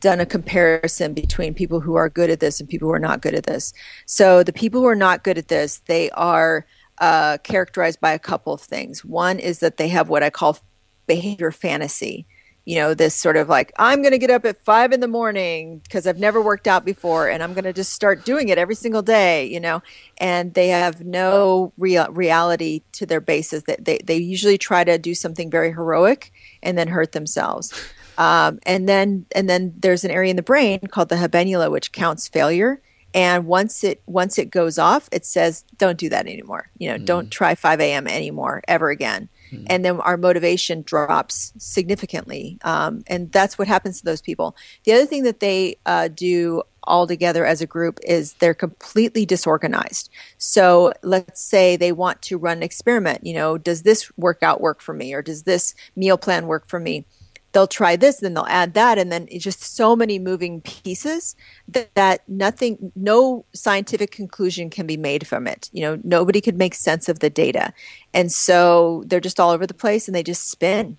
[0.00, 3.20] done a comparison between people who are good at this and people who are not
[3.20, 3.72] good at this.
[4.06, 6.66] So the people who are not good at this, they are
[6.98, 9.04] uh, characterized by a couple of things.
[9.04, 10.58] One is that they have what I call
[11.06, 12.26] behavior fantasy
[12.70, 15.08] you know, this sort of like, I'm going to get up at five in the
[15.08, 18.58] morning because I've never worked out before and I'm going to just start doing it
[18.58, 19.82] every single day, you know,
[20.18, 24.98] and they have no real reality to their basis that they, they usually try to
[24.98, 27.74] do something very heroic and then hurt themselves.
[28.18, 31.90] Um, and then, and then there's an area in the brain called the habenula, which
[31.90, 32.80] counts failure.
[33.12, 36.70] And once it, once it goes off, it says, don't do that anymore.
[36.78, 37.04] You know, mm.
[37.04, 38.06] don't try 5 a.m.
[38.06, 39.64] anymore, ever again mm-hmm.
[39.68, 42.58] and then our motivation drops significantly.
[42.62, 44.56] Um, and that's what happens to those people.
[44.84, 49.26] The other thing that they uh, do all together as a group is they're completely
[49.26, 50.10] disorganized.
[50.38, 53.26] So let's say they want to run an experiment.
[53.26, 56.80] You know, does this workout work for me, or does this meal plan work for
[56.80, 57.06] me?
[57.52, 61.36] They'll try this, then they'll add that, and then it's just so many moving pieces
[61.68, 65.68] that, that nothing, no scientific conclusion can be made from it.
[65.72, 67.72] You know, nobody could make sense of the data,
[68.14, 70.96] and so they're just all over the place and they just spin.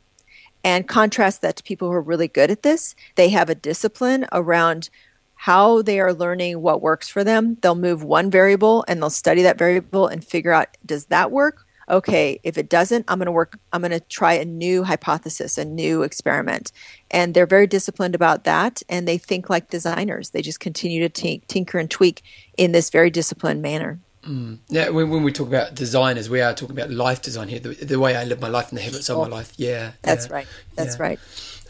[0.64, 2.94] And contrast that to people who are really good at this.
[3.16, 4.92] They have a discipline around
[5.34, 7.58] how they are learning what works for them.
[7.62, 11.66] They'll move one variable and they'll study that variable and figure out does that work
[11.92, 15.58] okay, if it doesn't, I'm going to work, I'm going to try a new hypothesis,
[15.58, 16.72] a new experiment.
[17.12, 18.82] And they're very disciplined about that.
[18.88, 20.30] And they think like designers.
[20.30, 22.24] They just continue to t- tinker and tweak
[22.58, 24.00] in this very disciplined manner.
[24.24, 24.60] Mm.
[24.70, 27.74] Yeah, when, when, we talk about designers, we are talking about life design here, the,
[27.74, 29.54] the way I live my life and the habits of my life.
[29.58, 29.92] Yeah.
[30.04, 30.48] That's yeah, right.
[30.76, 31.04] That's yeah.
[31.04, 31.20] right.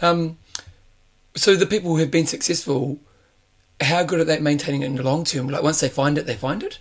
[0.01, 0.37] Um,
[1.35, 2.99] so the people who have been successful,
[3.79, 5.49] how good are they maintaining it in the long term?
[5.49, 6.79] Like once they find it, they find it?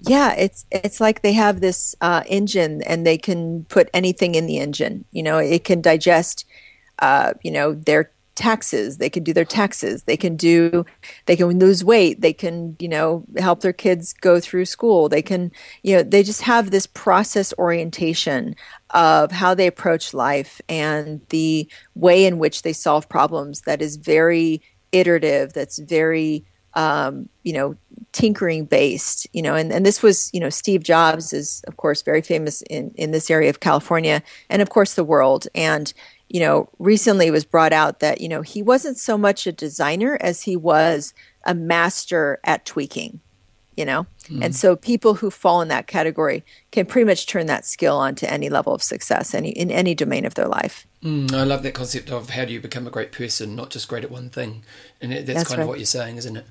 [0.00, 4.46] Yeah it's it's like they have this uh, engine and they can put anything in
[4.46, 6.44] the engine you know it can digest
[6.98, 10.84] uh, you know their taxes they can do their taxes they can do
[11.24, 15.22] they can lose weight they can you know help their kids go through school they
[15.22, 15.50] can
[15.82, 18.54] you know they just have this process orientation
[18.90, 23.96] of how they approach life and the way in which they solve problems that is
[23.96, 24.60] very
[24.92, 26.44] iterative that's very
[26.76, 27.74] um, you know,
[28.12, 32.02] tinkering based, you know, and, and this was, you know, Steve Jobs is, of course,
[32.02, 35.46] very famous in, in this area of California and, of course, the world.
[35.54, 35.92] And,
[36.28, 39.52] you know, recently it was brought out that, you know, he wasn't so much a
[39.52, 43.20] designer as he was a master at tweaking,
[43.76, 44.06] you know?
[44.24, 44.46] Mm.
[44.46, 48.26] And so people who fall in that category can pretty much turn that skill onto
[48.26, 50.86] any level of success any, in any domain of their life.
[51.02, 53.88] Mm, I love that concept of how do you become a great person, not just
[53.88, 54.64] great at one thing.
[55.00, 55.64] And that's, that's kind right.
[55.64, 56.46] of what you're saying, isn't it?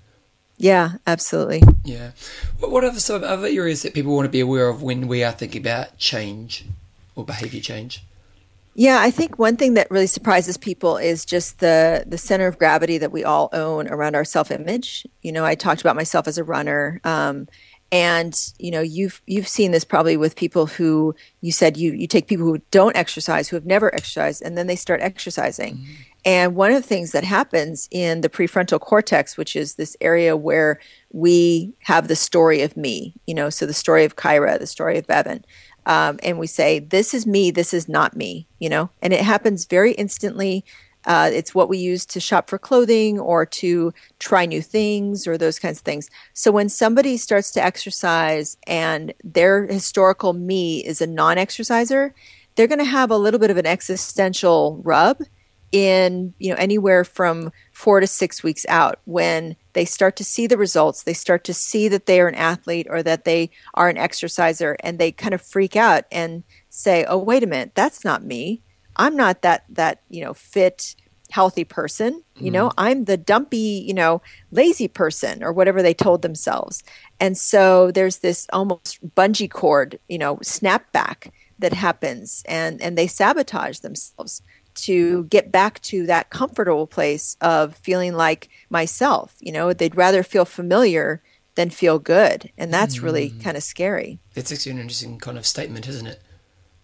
[0.58, 1.64] Yeah, absolutely.
[1.84, 2.12] Yeah.
[2.60, 5.24] What, what are some other areas that people want to be aware of when we
[5.24, 6.66] are thinking about change
[7.16, 8.04] or behavior change?
[8.78, 12.60] Yeah, I think one thing that really surprises people is just the the center of
[12.60, 15.08] gravity that we all own around our self image.
[15.22, 17.48] You know, I talked about myself as a runner, um,
[17.90, 22.06] and you know, you've you've seen this probably with people who you said you you
[22.06, 25.76] take people who don't exercise, who have never exercised, and then they start exercising.
[25.76, 25.94] Mm-hmm.
[26.26, 30.36] And one of the things that happens in the prefrontal cortex, which is this area
[30.36, 30.80] where
[31.14, 34.98] we have the story of me, you know, so the story of Kyra, the story
[34.98, 35.46] of Bevan,
[35.86, 39.22] um, and we say, This is me, this is not me, you know, and it
[39.22, 40.66] happens very instantly.
[41.06, 45.38] Uh, it's what we use to shop for clothing or to try new things or
[45.38, 46.10] those kinds of things.
[46.34, 52.16] So when somebody starts to exercise and their historical me is a non exerciser,
[52.56, 55.20] they're going to have a little bit of an existential rub
[55.72, 60.48] in you know anywhere from four to six weeks out when they start to see
[60.48, 63.90] the results they start to see that they are an athlete or that they are
[63.90, 68.04] an exerciser and they kind of freak out and say oh wait a minute that's
[68.04, 68.62] not me.
[68.96, 70.96] I'm not that that you know fit
[71.30, 72.24] healthy person.
[72.36, 72.80] You know mm-hmm.
[72.80, 76.84] i'm the dumpy you know lazy person or whatever they told themselves.
[77.20, 83.08] And so there's this almost bungee cord you know snapback that happens and and they
[83.08, 84.42] sabotage themselves
[84.76, 89.36] to get back to that comfortable place of feeling like myself.
[89.40, 91.22] You know, they'd rather feel familiar
[91.56, 92.52] than feel good.
[92.58, 93.04] And that's mm.
[93.04, 94.20] really kind of scary.
[94.36, 96.22] It's actually an interesting kind of statement, isn't it?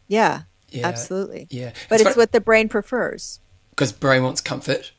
[0.07, 1.47] Yeah, yeah absolutely.
[1.49, 1.73] Yeah.
[1.89, 3.39] But it's, it's what the brain prefers.
[3.69, 4.91] Because brain wants comfort.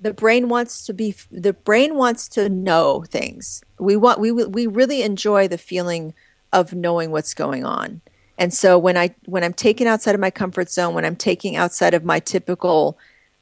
[0.00, 3.62] The brain wants to be the brain wants to know things.
[3.78, 6.12] We want we we really enjoy the feeling
[6.52, 8.02] of knowing what's going on.
[8.38, 11.56] And so when I when I'm taken outside of my comfort zone, when I'm taking
[11.56, 12.98] outside of my typical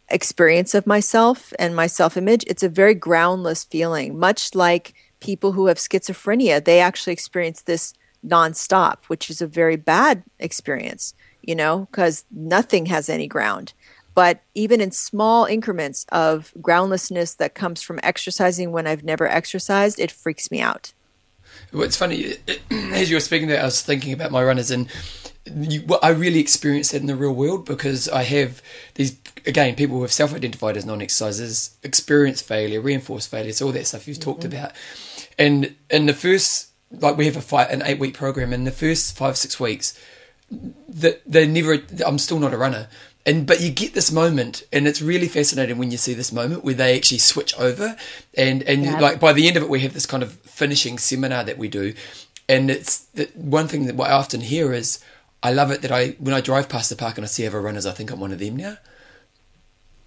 [0.08, 5.66] experience of myself and my self-image, it's a very groundless feeling, much like people who
[5.66, 11.88] have schizophrenia, they actually experience this nonstop, which is a very bad experience, you know,
[11.90, 13.72] because nothing has any ground.
[14.14, 19.98] But even in small increments of groundlessness that comes from exercising when I've never exercised,
[19.98, 20.92] it freaks me out.
[21.72, 22.34] What's funny,
[22.70, 24.88] as you were speaking there, I was thinking about my runners, and
[25.46, 28.62] you, I really experience that in the real world because I have
[28.94, 33.86] these again people who have self-identified as non-exercisers, experience failure, reinforced failure, so all that
[33.86, 34.30] stuff you've mm-hmm.
[34.30, 34.72] talked about.
[35.38, 39.16] And in the first, like we have a fight, an eight-week program, in the first
[39.16, 39.98] five six weeks,
[40.88, 41.78] that they never.
[42.06, 42.88] I'm still not a runner,
[43.26, 46.64] and but you get this moment and it's really fascinating when you see this moment
[46.64, 47.96] where they actually switch over
[48.36, 49.00] and and yeah.
[49.00, 51.68] like by the end of it we have this kind of finishing seminar that we
[51.68, 51.94] do
[52.48, 54.98] and it's the, one thing that I often hear is
[55.42, 57.60] I love it that I when I drive past the park and I see other
[57.60, 58.76] runners I think I'm one of them now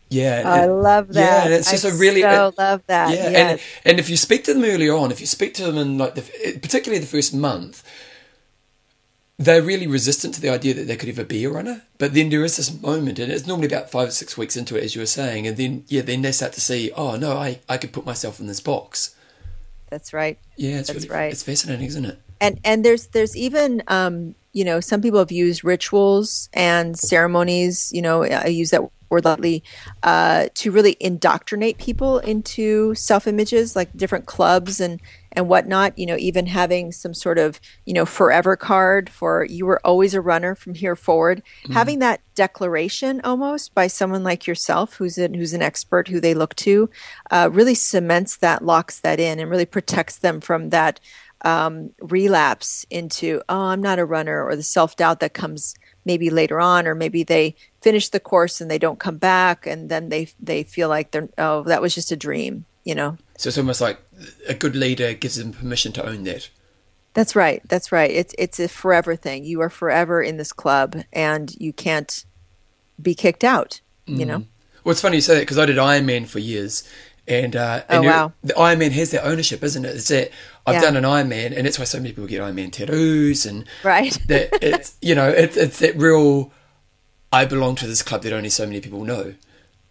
[0.10, 1.20] yeah, I love that.
[1.20, 3.10] Yeah, and it's just I a really so it, love that.
[3.10, 3.36] Yeah, yes.
[3.36, 5.98] and and if you speak to them early on, if you speak to them in
[5.98, 7.84] like the eh, particularly the first month,
[9.38, 11.84] they're really resistant to the idea that they could ever be a runner.
[11.98, 14.78] But then there is this moment, and it's normally about five or six weeks into
[14.78, 17.36] it, as you were saying, and then yeah, then they start to see, oh no,
[17.36, 19.14] I I could put myself in this box.
[19.90, 20.38] That's right.
[20.56, 21.32] Yeah, it's that's really, right.
[21.32, 22.20] It's fascinating, isn't it?
[22.40, 27.92] And and there's there's even um, you know some people have used rituals and ceremonies.
[27.94, 29.64] You know, I use that word lightly
[30.04, 35.02] uh, to really indoctrinate people into self images, like different clubs and
[35.34, 35.98] and whatnot.
[35.98, 40.14] You know, even having some sort of you know forever card for you were always
[40.14, 41.44] a runner from here forward.
[41.64, 41.74] Mm-hmm.
[41.74, 46.34] Having that declaration almost by someone like yourself, who's an who's an expert who they
[46.34, 46.90] look to,
[47.32, 51.00] uh, really cements that, locks that in, and really protects them from that
[51.44, 56.30] um, relapse into oh, I'm not a runner, or the self doubt that comes maybe
[56.30, 57.56] later on, or maybe they
[57.88, 61.30] finish the course and they don't come back, and then they they feel like they're
[61.38, 63.18] oh that was just a dream, you know.
[63.38, 63.98] So it's almost like
[64.48, 66.50] a good leader gives them permission to own that.
[67.14, 67.62] That's right.
[67.70, 68.12] That's right.
[68.12, 69.46] It's it's a forever thing.
[69.46, 72.26] You are forever in this club, and you can't
[73.02, 73.80] be kicked out.
[74.06, 74.28] You mm.
[74.28, 74.44] know.
[74.84, 76.84] Well, it's funny you say that because I did Ironman for years,
[77.28, 78.34] and, uh, and oh, wow.
[78.44, 79.96] the Ironman has that ownership, isn't it?
[79.96, 80.32] It's that
[80.66, 80.82] I've yeah.
[80.82, 84.18] done an Ironman, and that's why so many people get Ironman tattoos, and right.
[84.28, 86.52] that it's you know it's it's that real.
[87.32, 89.34] I belong to this club that only so many people know.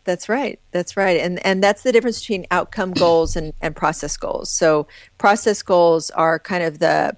[0.04, 0.60] That's right.
[0.70, 1.20] That's right.
[1.20, 4.50] And and that's the difference between outcome goals and, and process goals.
[4.50, 4.86] So
[5.18, 7.16] process goals are kind of the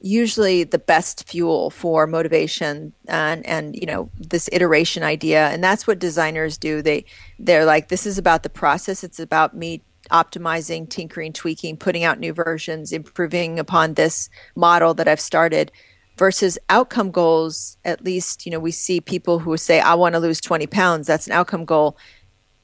[0.00, 5.86] usually the best fuel for motivation and and you know this iteration idea and that's
[5.88, 7.04] what designers do they
[7.38, 9.82] they're like this is about the process it's about me
[10.12, 15.72] optimizing tinkering tweaking putting out new versions improving upon this model that i've started
[16.18, 20.18] versus outcome goals at least you know we see people who say i want to
[20.18, 21.96] lose 20 pounds that's an outcome goal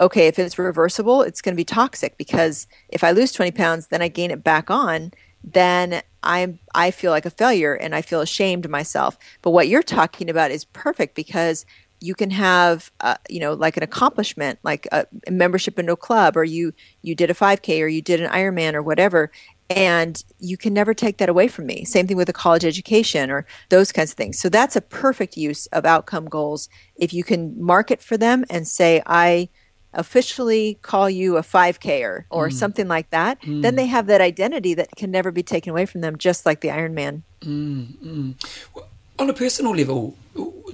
[0.01, 3.89] okay, if it's reversible, it's going to be toxic because if I lose 20 pounds,
[3.89, 8.03] then I gain it back on, then I'm I feel like a failure and I
[8.03, 9.19] feel ashamed of myself.
[9.43, 11.67] But what you're talking about is perfect because
[12.01, 15.97] you can have uh, you know like an accomplishment like a, a membership into a
[15.97, 19.31] club or you you did a 5k or you did an ironman or whatever
[19.71, 23.31] and you can never take that away from me same thing with a college education
[23.31, 27.25] or those kinds of things so that's a perfect use of outcome goals if you
[27.25, 29.49] can market for them and say i
[29.95, 32.53] officially call you a 5Ker or mm.
[32.53, 33.63] something like that, mm.
[33.63, 36.61] then they have that identity that can never be taken away from them, just like
[36.61, 37.23] the Ironman.
[37.41, 38.67] Mm, mm.
[38.75, 38.89] well,
[39.19, 40.17] on a personal level,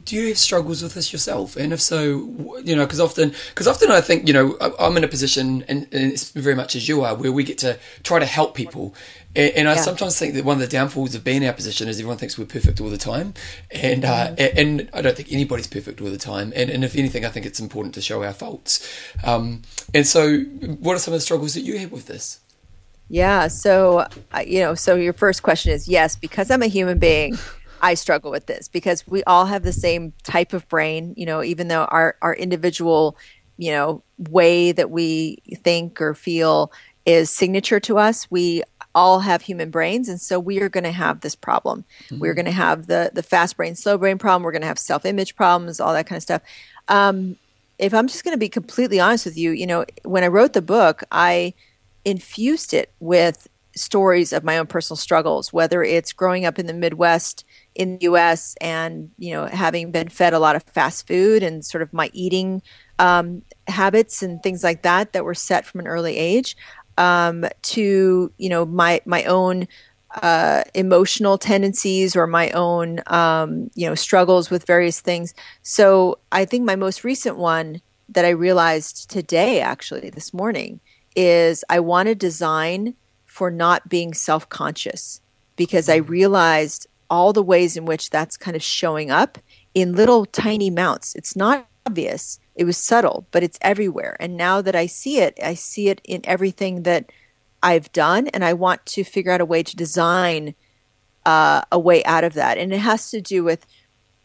[0.04, 1.56] do you have struggles with this yourself?
[1.56, 2.00] And if so,
[2.64, 5.86] you know, because often, because often I think, you know, I'm in a position, and,
[5.92, 8.94] and, it's very much as you are, where we get to try to help people.
[9.36, 9.82] And, and I yeah.
[9.82, 12.38] sometimes think that one of the downfalls of being in our position is everyone thinks
[12.38, 13.34] we're perfect all the time,
[13.70, 14.52] and uh, mm.
[14.56, 16.52] and I don't think anybody's perfect all the time.
[16.56, 18.86] And, and if anything, I think it's important to show our faults.
[19.22, 19.62] Um,
[19.92, 22.40] and so, what are some of the struggles that you have with this?
[23.10, 23.48] Yeah.
[23.48, 24.06] So,
[24.46, 27.36] you know, so your first question is yes, because I'm a human being.
[27.80, 31.42] I struggle with this because we all have the same type of brain, you know,
[31.42, 33.16] even though our, our individual,
[33.56, 36.72] you know, way that we think or feel
[37.06, 38.62] is signature to us, we
[38.94, 41.84] all have human brains and so we are going to have this problem.
[42.06, 42.18] Mm-hmm.
[42.18, 44.78] We're going to have the the fast brain slow brain problem, we're going to have
[44.78, 46.42] self-image problems, all that kind of stuff.
[46.88, 47.36] Um,
[47.78, 50.52] if I'm just going to be completely honest with you, you know, when I wrote
[50.52, 51.54] the book, I
[52.04, 56.74] infused it with stories of my own personal struggles, whether it's growing up in the
[56.74, 57.44] Midwest
[57.80, 61.64] in the US and, you know, having been fed a lot of fast food and
[61.64, 62.60] sort of my eating
[62.98, 66.58] um, habits and things like that that were set from an early age
[66.98, 69.66] um, to, you know, my, my own
[70.22, 75.32] uh, emotional tendencies or my own, um, you know, struggles with various things.
[75.62, 80.80] So I think my most recent one that I realized today, actually, this morning,
[81.16, 85.22] is I want to design for not being self conscious
[85.56, 89.38] because I realized all the ways in which that's kind of showing up
[89.74, 91.14] in little tiny amounts.
[91.14, 94.16] It's not obvious, it was subtle, but it's everywhere.
[94.20, 97.10] And now that I see it, I see it in everything that
[97.62, 100.54] I've done, and I want to figure out a way to design
[101.26, 102.58] uh, a way out of that.
[102.58, 103.66] And it has to do with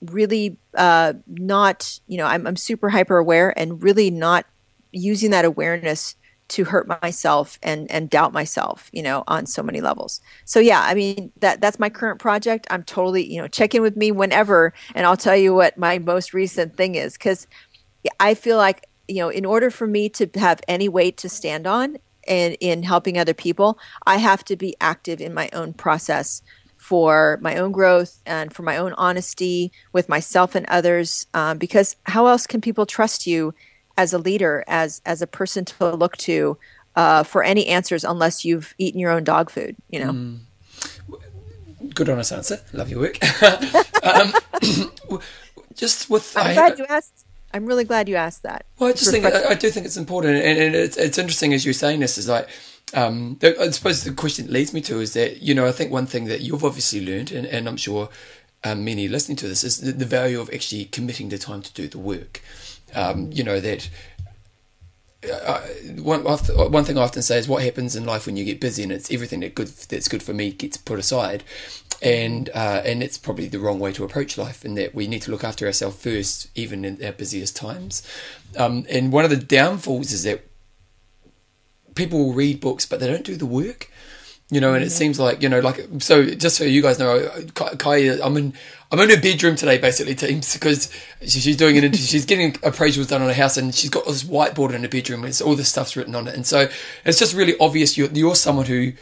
[0.01, 4.45] really uh, not, you know, I'm, I'm super hyper aware and really not
[4.91, 6.15] using that awareness
[6.48, 10.22] to hurt myself and and doubt myself you know on so many levels.
[10.46, 12.68] So yeah i mean that that's my current project.
[12.70, 16.00] I'm totally you know check in with me whenever and i'll tell you what my
[16.00, 17.48] most recent thing is because
[18.20, 21.68] i feel like you know in order for me to have any weight to stand
[21.68, 26.41] on and in helping other people i have to be active in my own process
[26.78, 31.96] for my own growth and for my own honesty with myself and others um, because
[32.04, 33.54] how else can people trust you
[33.98, 36.58] as a leader, as as a person to look to
[36.96, 39.76] uh, for any answers, unless you've eaten your own dog food.
[39.89, 40.12] You know.
[40.12, 40.39] Mm.
[41.93, 42.60] Good honest answer.
[42.74, 43.18] Love your work.
[44.04, 44.34] um,
[45.76, 47.26] just with I'm I, glad you asked.
[47.54, 48.66] I'm really glad you asked that.
[48.80, 51.54] Well, I just think I, I, do think it's important, and, and it's, it's interesting
[51.54, 52.50] as you're saying this is like.
[52.93, 56.06] Um, I suppose the question leads me to is that you know I think one
[56.06, 58.10] thing that you've obviously learned, and, and I'm sure
[58.64, 61.74] um, many listening to this, is the, the value of actually committing the time to
[61.74, 62.41] do the work
[62.96, 63.89] um, you know that
[65.32, 65.62] uh,
[65.98, 68.84] one one thing I often say is what happens in life when you get busy,
[68.84, 71.43] and it's everything that good that's good for me gets put aside,
[72.02, 75.22] and uh, and it's probably the wrong way to approach life, in that we need
[75.24, 78.08] to look after ourselves first, even in our busiest times.
[78.58, 80.48] Um, and one of the downfalls is that
[81.96, 83.89] people will read books, but they don't do the work
[84.52, 86.24] you know, and it seems like you know, like so.
[86.26, 88.54] Just so you guys know, Kai, I'm in,
[88.91, 90.91] I'm in her bedroom today, basically, teams, because
[91.22, 91.96] she's doing it.
[91.96, 95.22] she's getting appraisals done on her house, and she's got this whiteboard in her bedroom
[95.22, 96.70] with all this stuff's written on it, and so
[97.06, 98.93] it's just really obvious you're, you're someone who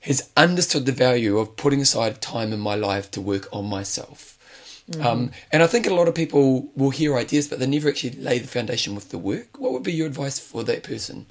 [0.00, 4.38] has understood the value of putting aside time in my life to work on myself.
[4.90, 5.06] Mm-hmm.
[5.06, 8.12] Um, and I think a lot of people will hear ideas, but they never actually
[8.12, 9.58] lay the foundation with the work.
[9.58, 11.26] What would be your advice for that person?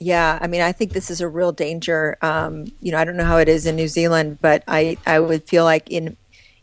[0.00, 2.16] Yeah, I mean, I think this is a real danger.
[2.20, 5.20] Um, you know, I don't know how it is in New Zealand, but I, I
[5.20, 6.16] would feel like in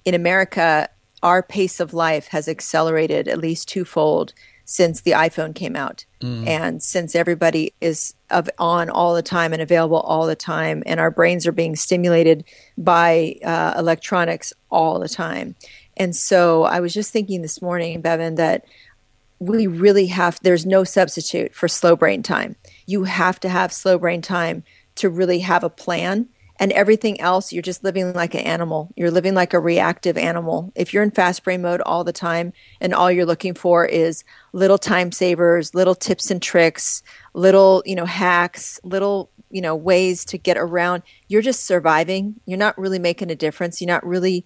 [0.03, 0.89] in America,
[1.23, 4.33] our pace of life has accelerated at least twofold
[4.65, 6.47] since the iPhone came out, mm.
[6.47, 10.99] and since everybody is of on all the time and available all the time, and
[10.99, 12.43] our brains are being stimulated
[12.77, 15.55] by uh, electronics all the time.
[15.97, 18.65] And so, I was just thinking this morning, Bevan, that
[19.39, 20.39] we really have.
[20.41, 22.55] There's no substitute for slow brain time
[22.85, 24.63] you have to have slow brain time
[24.95, 26.29] to really have a plan.
[26.59, 28.93] And everything else you're just living like an animal.
[28.95, 30.71] You're living like a reactive animal.
[30.75, 34.23] If you're in fast brain mode all the time and all you're looking for is
[34.53, 37.01] little time savers little tips and tricks
[37.33, 42.35] little you know hacks little you know ways to get around you're just surviving.
[42.45, 43.81] You're not really making a difference.
[43.81, 44.45] You're not really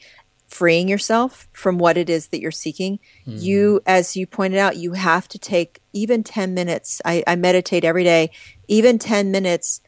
[0.56, 2.98] freeing yourself from what it is that you're seeking
[3.28, 3.42] mm.
[3.42, 7.02] you as you pointed out you have to take even 10 minutes.
[7.04, 8.32] I, I meditate every day.
[8.70, 9.82] Even 10 minutes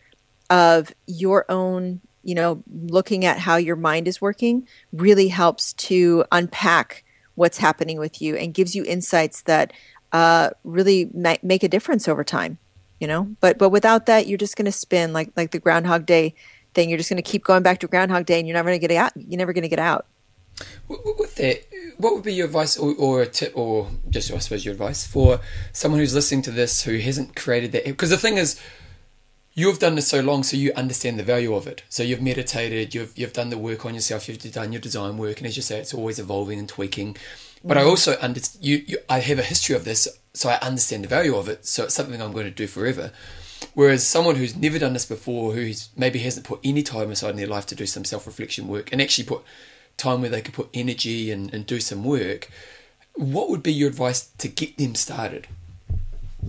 [0.49, 6.26] of your own you know looking at how your mind is working really helps to
[6.32, 7.03] unpack
[7.36, 9.72] what's happening with you and gives you insights that
[10.11, 12.57] uh, really ma- make a difference over time
[12.99, 13.36] you know?
[13.39, 16.34] But but without that you're just going to spin like like the groundhog day
[16.74, 16.89] thing.
[16.89, 18.88] You're just going to keep going back to groundhog day and you're never going to
[18.88, 20.05] get out you're never going to get out
[20.88, 21.64] with that
[21.97, 25.05] what would be your advice or, or, a tip or just i suppose your advice
[25.05, 25.39] for
[25.72, 28.60] someone who's listening to this who hasn't created that because the thing is
[29.53, 32.93] you've done this so long so you understand the value of it so you've meditated
[32.93, 35.64] you've you've done the work on yourself you've done your design work and as you
[35.64, 37.16] say it's always evolving and tweaking
[37.64, 37.89] but I mm.
[37.89, 41.36] also under you, you I have a history of this so I understand the value
[41.36, 41.66] of it.
[41.66, 43.12] So it's something I'm going to do forever.
[43.74, 47.38] Whereas someone who's never done this before, who maybe hasn't put any time aside in
[47.38, 49.43] their life to do some self reflection work and actually put
[49.98, 52.50] time where they could put energy and, and do some work,
[53.16, 55.48] what would be your advice to get them started?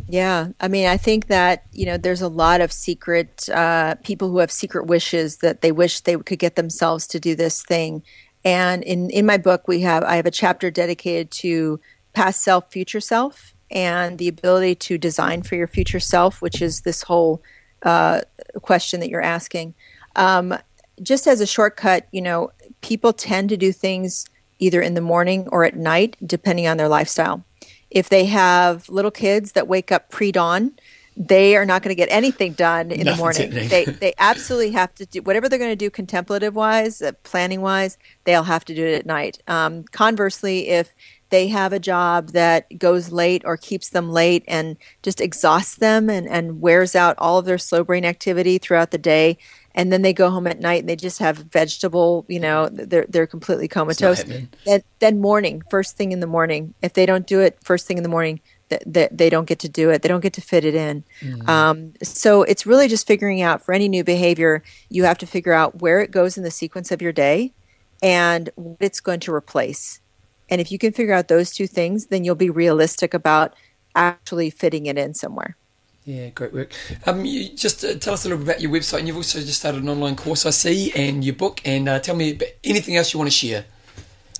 [0.06, 4.30] Yeah, I mean, I think that you know, there's a lot of secret uh, people
[4.30, 8.02] who have secret wishes that they wish they could get themselves to do this thing.
[8.44, 11.80] And in in my book, we have I have a chapter dedicated to
[12.12, 16.82] past self, future self, and the ability to design for your future self, which is
[16.82, 17.42] this whole
[17.82, 18.20] uh,
[18.62, 19.74] question that you're asking.
[20.16, 20.56] Um,
[21.02, 24.26] just as a shortcut, you know, people tend to do things
[24.58, 27.44] either in the morning or at night, depending on their lifestyle.
[27.90, 30.72] If they have little kids that wake up pre dawn,
[31.16, 33.50] they are not going to get anything done in the morning.
[33.50, 37.60] they they absolutely have to do whatever they're going to do contemplative wise, uh, planning
[37.60, 37.98] wise.
[38.24, 39.42] They'll have to do it at night.
[39.48, 40.94] Um, conversely, if
[41.30, 46.08] they have a job that goes late or keeps them late and just exhausts them
[46.08, 49.38] and, and wears out all of their slow brain activity throughout the day.
[49.74, 53.06] And then they go home at night and they just have vegetable you know they're,
[53.08, 54.24] they're completely comatose.
[54.64, 57.96] then, then morning first thing in the morning if they don't do it first thing
[57.96, 60.02] in the morning that they, they, don't get to do it.
[60.02, 61.02] They don't get to fit it in.
[61.22, 61.48] Mm.
[61.48, 65.52] um, so it's really just figuring out for any new behavior you have to figure
[65.52, 67.52] out where it goes in the sequence of your day
[68.02, 70.00] and what it's going to replace
[70.50, 73.54] and if you can figure out those two things, then you'll be realistic about
[73.94, 75.56] actually fitting it in somewhere.
[76.04, 76.72] Yeah, great work.
[77.04, 79.40] Um, you just uh, tell us a little bit about your website, and you've also
[79.40, 81.60] just started an online course, I see, and your book.
[81.66, 83.66] And uh, tell me anything else you want to share.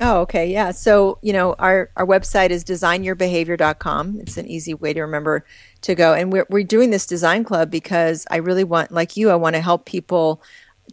[0.01, 0.71] Oh, okay, yeah.
[0.71, 4.21] So you know, our our website is designyourbehavior.com.
[4.21, 5.45] It's an easy way to remember
[5.83, 9.29] to go, and we're we're doing this design club because I really want, like you,
[9.29, 10.41] I want to help people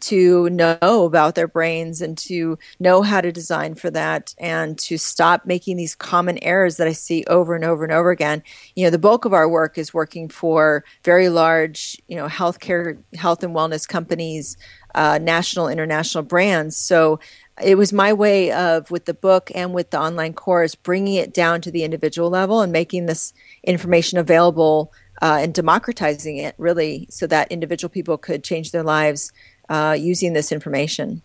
[0.02, 4.98] to know about their brains and to know how to design for that and to
[4.98, 8.44] stop making these common errors that I see over and over and over again.
[8.76, 12.98] You know, the bulk of our work is working for very large, you know, healthcare,
[13.16, 14.58] health and wellness companies,
[14.94, 16.78] uh, national, international brands.
[16.78, 17.20] So
[17.62, 21.34] it was my way of, with the book and with the online course, bringing it
[21.34, 23.34] down to the individual level and making this
[23.64, 24.92] information available
[25.22, 29.32] uh, and democratizing it really so that individual people could change their lives
[29.70, 31.22] uh, using this information.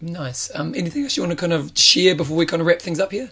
[0.00, 0.50] Nice.
[0.54, 2.98] Um, anything else you want to kind of share before we kind of wrap things
[2.98, 3.30] up here?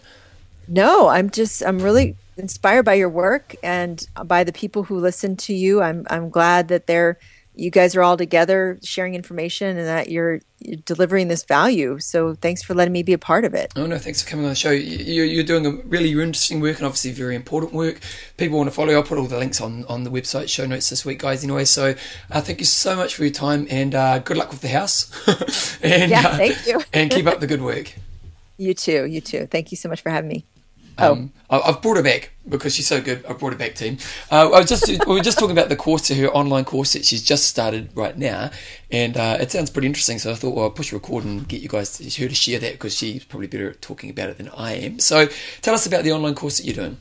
[0.67, 5.35] No, I'm just I'm really inspired by your work and by the people who listen
[5.37, 5.81] to you.
[5.81, 7.19] I'm I'm glad that they're
[7.61, 11.99] you guys are all together sharing information and that you're, you're, delivering this value.
[11.99, 13.71] So thanks for letting me be a part of it.
[13.75, 14.71] Oh no, thanks for coming on the show.
[14.71, 17.99] You, you're doing a really interesting work and obviously very important work.
[18.37, 18.93] People want to follow.
[18.93, 21.43] I'll put all the links on on the website show notes this week, guys.
[21.43, 21.93] Anyway, so
[22.31, 25.11] uh, thank you so much for your time and uh, good luck with the house.
[25.83, 26.81] and, yeah, uh, thank you.
[26.93, 27.93] and keep up the good work.
[28.57, 29.07] You too.
[29.07, 29.47] You too.
[29.47, 30.45] Thank you so much for having me.
[30.97, 31.61] Um, oh.
[31.63, 33.25] I've brought her back because she's so good.
[33.25, 33.97] I brought her back, team.
[34.31, 37.05] Uh, I was just we were just talking about the course, her online course that
[37.05, 38.51] she's just started right now,
[38.91, 40.19] and uh, it sounds pretty interesting.
[40.19, 42.59] So I thought, well, I'll push record and get you guys to, her to share
[42.59, 44.99] that because she's probably better at talking about it than I am.
[44.99, 45.27] So
[45.61, 46.97] tell us about the online course that you're doing.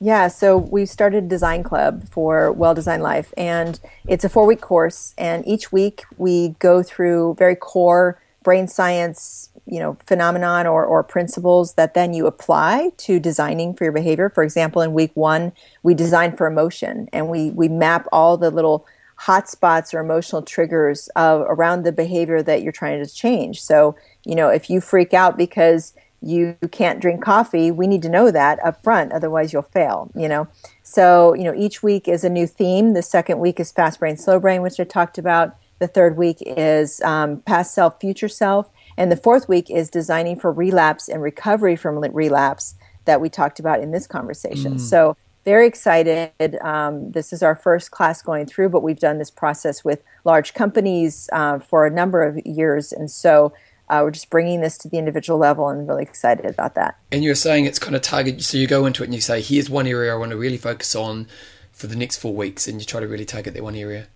[0.00, 4.60] Yeah, so we've started Design Club for Well Designed Life, and it's a four week
[4.60, 5.14] course.
[5.16, 11.02] And each week we go through very core brain science you know phenomenon or, or
[11.02, 14.28] principles that then you apply to designing for your behavior.
[14.28, 15.52] For example in week one
[15.82, 18.86] we design for emotion and we we map all the little
[19.20, 23.62] hotspots or emotional triggers of around the behavior that you're trying to change.
[23.62, 28.08] So you know if you freak out because you can't drink coffee we need to
[28.08, 30.46] know that up front otherwise you'll fail you know?
[30.82, 32.92] So you know each week is a new theme.
[32.92, 35.56] The second week is fast brain slow brain which i talked about.
[35.78, 38.70] The third week is um, past self, future self.
[38.96, 42.74] And the fourth week is designing for relapse and recovery from relapse
[43.04, 44.74] that we talked about in this conversation.
[44.74, 44.80] Mm.
[44.80, 46.56] So, very excited.
[46.62, 50.54] Um, this is our first class going through, but we've done this process with large
[50.54, 52.92] companies uh, for a number of years.
[52.92, 53.52] And so,
[53.90, 56.96] uh, we're just bringing this to the individual level and really excited about that.
[57.12, 58.42] And you're saying it's kind of target.
[58.42, 60.56] So, you go into it and you say, here's one area I want to really
[60.56, 61.26] focus on
[61.72, 64.06] for the next four weeks, and you try to really target that one area.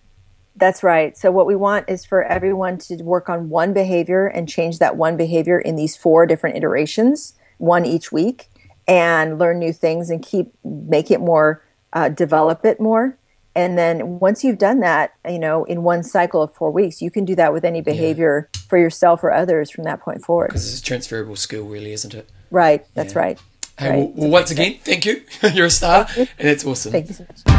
[0.59, 1.17] That's right.
[1.17, 4.97] So, what we want is for everyone to work on one behavior and change that
[4.97, 8.49] one behavior in these four different iterations, one each week
[8.89, 13.17] and learn new things and keep make it more uh, develop it more.
[13.55, 17.11] And then once you've done that you know in one cycle of four weeks you
[17.11, 18.61] can do that with any behavior yeah.
[18.67, 20.47] for yourself or others from that point forward.
[20.47, 22.27] Because it's a transferable skill really isn't it?
[22.51, 22.85] Right.
[22.95, 23.19] That's yeah.
[23.19, 23.39] right.
[23.77, 23.97] Hey, right.
[23.97, 25.23] Well, well, once again thank you.
[25.53, 26.91] You're a star and it's awesome.
[26.91, 27.58] Thank you so much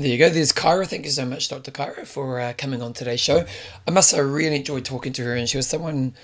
[0.00, 0.30] There you go.
[0.30, 0.86] There's Kyra.
[0.86, 1.70] Thank you so much, Dr.
[1.70, 3.44] Kyra, for uh, coming on today's show.
[3.86, 6.14] I must I really enjoyed talking to her, and she was someone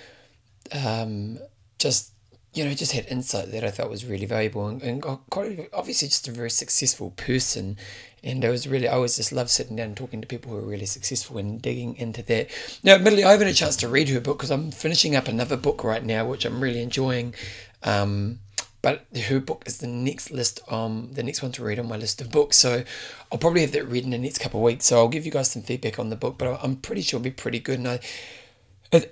[0.72, 1.38] um,
[1.78, 2.12] just,
[2.54, 6.08] you know, just had insight that I thought was really valuable and, and quite obviously
[6.08, 7.76] just a very successful person.
[8.24, 10.56] And I was really, I always just love sitting down and talking to people who
[10.56, 12.48] are really successful and digging into that.
[12.82, 15.28] Now, admittedly, I haven't had a chance to read her book because I'm finishing up
[15.28, 17.34] another book right now, which I'm really enjoying.
[17.82, 18.38] Um,
[18.86, 21.96] but her book is the next list um the next one to read on my
[21.96, 22.56] list of books.
[22.56, 22.84] So
[23.32, 24.84] i'll probably have that read in the next couple of weeks.
[24.86, 27.24] So i'll give you guys some feedback on the book but i'm pretty sure it'll
[27.24, 27.80] be pretty good.
[27.80, 27.98] And i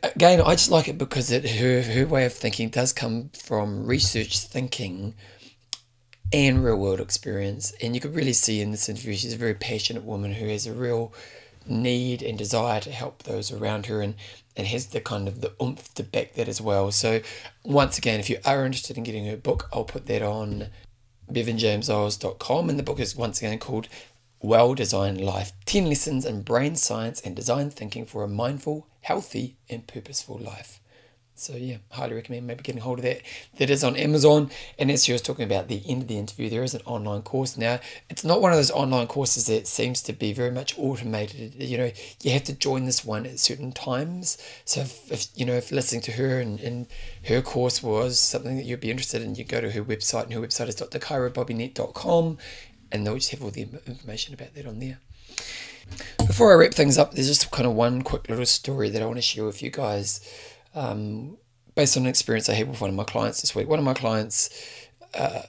[0.05, 3.85] again i just like it because it her her way of thinking does come from
[3.85, 5.15] research thinking
[6.33, 7.73] and real world experience.
[7.83, 10.69] And you could really see in this interview she's a very passionate woman who has
[10.69, 11.13] a real
[11.67, 14.15] need and desire to help those around her and
[14.57, 16.93] and has the kind of the oomph to back that as well.
[16.93, 17.21] So
[17.65, 20.69] once again, if you are interested in getting her book, I'll put that on
[21.33, 23.89] bevanjameseyles.com and the book is once again called
[24.41, 29.57] Well Designed Life 10 Lessons in Brain Science and Design Thinking for a Mindful, Healthy
[29.69, 30.81] and Purposeful Life.
[31.37, 33.21] So yeah, highly recommend maybe getting hold of that.
[33.59, 34.51] That is on Amazon.
[34.79, 37.23] And as she was talking about the end of the interview, there is an online
[37.23, 37.81] course now.
[38.09, 41.55] It's not one of those online courses that seems to be very much automated.
[41.57, 41.91] You know,
[42.23, 44.39] you have to join this one at certain times.
[44.65, 46.87] So if, if you know if listening to her and, and
[47.27, 50.35] her course was something that you'd be interested in, you go to her website, and
[50.35, 52.39] her website is drkyrabobinet.com,
[52.93, 54.99] and they'll just have all the information about that on there.
[56.19, 59.07] Before I wrap things up, there's just kind of one quick little story that I
[59.07, 60.21] want to share with you guys
[60.75, 61.37] um,
[61.75, 63.69] based on an experience I had with one of my clients this week.
[63.69, 64.51] One of my clients
[65.15, 65.43] uh,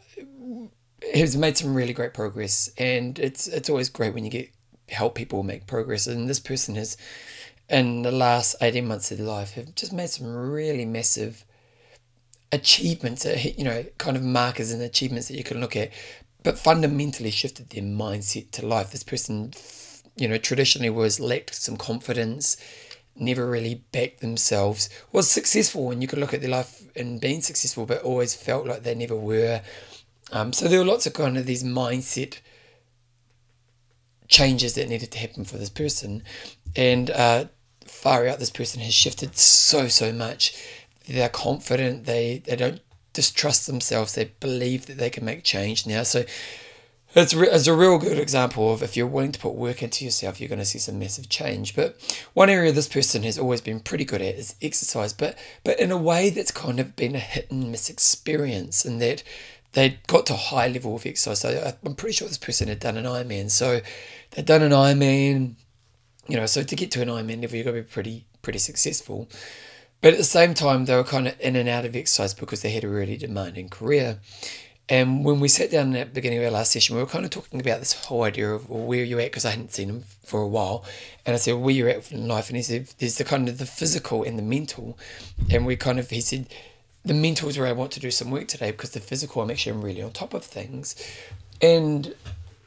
[1.14, 4.52] has made some really great progress, and it's it's always great when you get
[4.90, 6.08] help people make progress.
[6.08, 6.98] And this person has,
[7.70, 11.46] in the last eighteen months of their life, have just made some really massive
[12.52, 13.26] achievements.
[13.26, 15.92] You know, kind of markers and achievements that you can look at,
[16.44, 18.92] but fundamentally shifted their mindset to life.
[18.92, 19.54] This person,
[20.16, 22.58] you know, traditionally was lacked some confidence
[23.16, 27.42] never really backed themselves, was successful, and you could look at their life and being
[27.42, 29.62] successful, but always felt like they never were.
[30.32, 32.40] Um, so there were lots of kind of these mindset
[34.28, 36.24] changes that needed to happen for this person,
[36.76, 37.46] and uh,
[37.86, 40.56] far out, this person has shifted so so much.
[41.08, 42.06] They're confident.
[42.06, 42.82] They they don't
[43.14, 44.14] distrust themselves.
[44.14, 46.04] They believe that they can make change now.
[46.04, 46.26] So
[47.22, 50.04] it's, re- it's a real good example of if you're willing to put work into
[50.04, 51.76] yourself, you're going to see some massive change.
[51.76, 51.98] But
[52.34, 55.92] one area this person has always been pretty good at is exercise, but but in
[55.92, 59.24] a way that's kind of been a hit and miss experience, in that
[59.72, 61.40] they got to a high level of exercise.
[61.40, 63.52] So uh, I'm pretty sure this person had done an Ironman.
[63.52, 63.82] So
[64.32, 65.56] they'd done an Ironman,
[66.28, 66.46] you know.
[66.46, 69.30] So to get to an Ironman level, you've got to be pretty pretty successful.
[70.02, 72.62] But at the same time, they were kind of in and out of exercise because
[72.62, 74.20] they had a really demanding career.
[74.88, 77.26] And when we sat down at the beginning of our last session, we were kind
[77.26, 79.90] of talking about this whole idea of well, where you're at because I hadn't seen
[79.90, 80.86] him for a while.
[81.26, 82.50] And I said, where you're at in life?
[82.50, 84.98] And he said, there's the kind of the physical and the mental.
[85.50, 86.48] And we kind of, he said,
[87.04, 89.50] the mental is where I want to do some work today because the physical, I'm
[89.50, 90.96] actually really on top of things.
[91.62, 92.14] And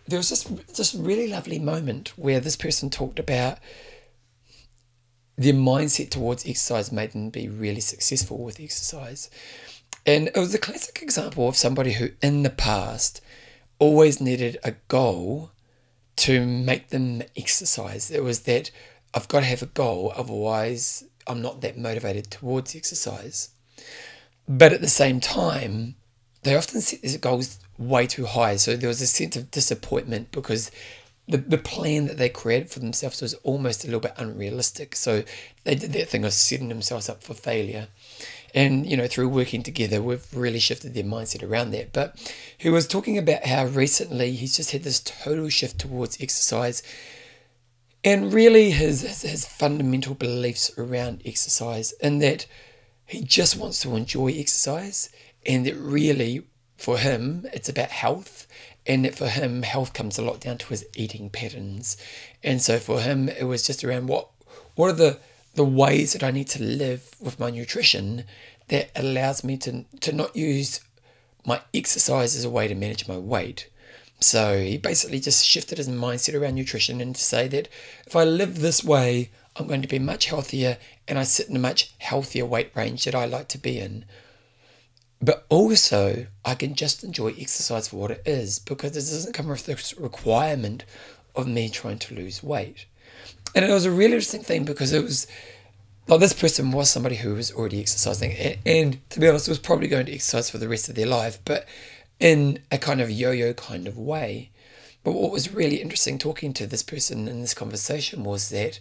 [0.08, 3.58] there was this, this really lovely moment where this person talked about
[5.36, 9.30] their mindset towards exercise made them be really successful with exercise.
[10.08, 13.20] And it was a classic example of somebody who, in the past,
[13.78, 15.50] always needed a goal
[16.16, 18.10] to make them exercise.
[18.10, 18.70] It was that
[19.12, 23.50] I've got to have a goal, otherwise, I'm not that motivated towards exercise.
[24.48, 25.96] But at the same time,
[26.42, 28.56] they often set these goals way too high.
[28.56, 30.70] So there was a sense of disappointment because
[31.28, 34.96] the, the plan that they created for themselves was almost a little bit unrealistic.
[34.96, 35.22] So
[35.64, 37.88] they did that thing of setting themselves up for failure.
[38.54, 41.92] And, you know, through working together, we've really shifted their mindset around that.
[41.92, 42.16] But
[42.56, 46.82] he was talking about how recently he's just had this total shift towards exercise
[48.04, 52.46] and really his, his, his fundamental beliefs around exercise, and that
[53.06, 55.10] he just wants to enjoy exercise,
[55.46, 56.46] and that really
[56.76, 58.46] for him it's about health,
[58.86, 61.96] and that for him health comes a lot down to his eating patterns,
[62.42, 64.28] and so for him it was just around what
[64.74, 65.18] what are the
[65.58, 68.24] the ways that I need to live with my nutrition
[68.68, 70.80] that allows me to to not use
[71.44, 73.68] my exercise as a way to manage my weight
[74.20, 77.68] so he basically just shifted his mindset around nutrition and to say that
[78.06, 81.56] if I live this way, I'm going to be much healthier and I sit in
[81.56, 84.04] a much healthier weight range that I like to be in.
[85.20, 89.48] But also, I can just enjoy exercise for what it is because it doesn't come
[89.48, 90.84] with this requirement
[91.34, 92.86] of me trying to lose weight.
[93.58, 95.26] And it was a really interesting thing because it was
[96.06, 99.58] like this person was somebody who was already exercising and, and to be honest was
[99.58, 101.66] probably going to exercise for the rest of their life, but
[102.20, 104.50] in a kind of yo yo kind of way.
[105.02, 108.78] But what was really interesting talking to this person in this conversation was that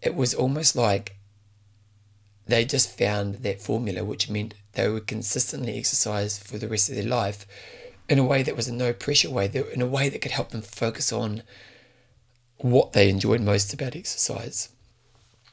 [0.00, 1.16] it was almost like
[2.46, 6.94] they just found that formula, which meant they would consistently exercise for the rest of
[6.94, 7.44] their life
[8.08, 10.48] in a way that was a no pressure way, in a way that could help
[10.48, 11.42] them focus on
[12.62, 14.68] what they enjoyed most about exercise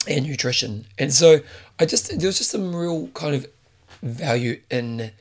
[0.07, 0.85] and nutrition.
[0.97, 1.41] And so
[1.79, 3.47] I just, there was just some real kind of
[4.01, 5.11] value in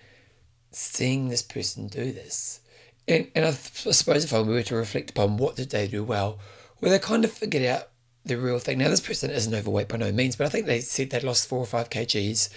[0.70, 2.61] seeing this person do this.
[3.07, 6.39] And, and I, suppose if I were to reflect upon what did they do well,
[6.80, 7.89] well, they kind of figured out
[8.24, 8.78] the real thing.
[8.78, 11.49] Now, this person isn't overweight by no means, but I think they said they'd lost
[11.49, 12.51] four or five kgs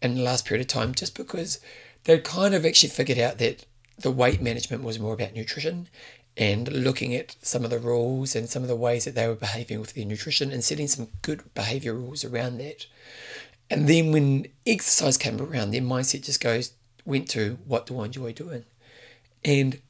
[0.00, 1.60] in the last period of time just because
[2.04, 3.66] they'd kind of actually figured out that
[3.98, 5.88] the weight management was more about nutrition
[6.36, 9.34] and looking at some of the rules and some of the ways that they were
[9.34, 12.86] behaving with their nutrition and setting some good behavior rules around that.
[13.70, 16.72] And then when exercise came around, their mindset just goes
[17.06, 18.64] went to what do I enjoy doing?
[19.44, 19.80] And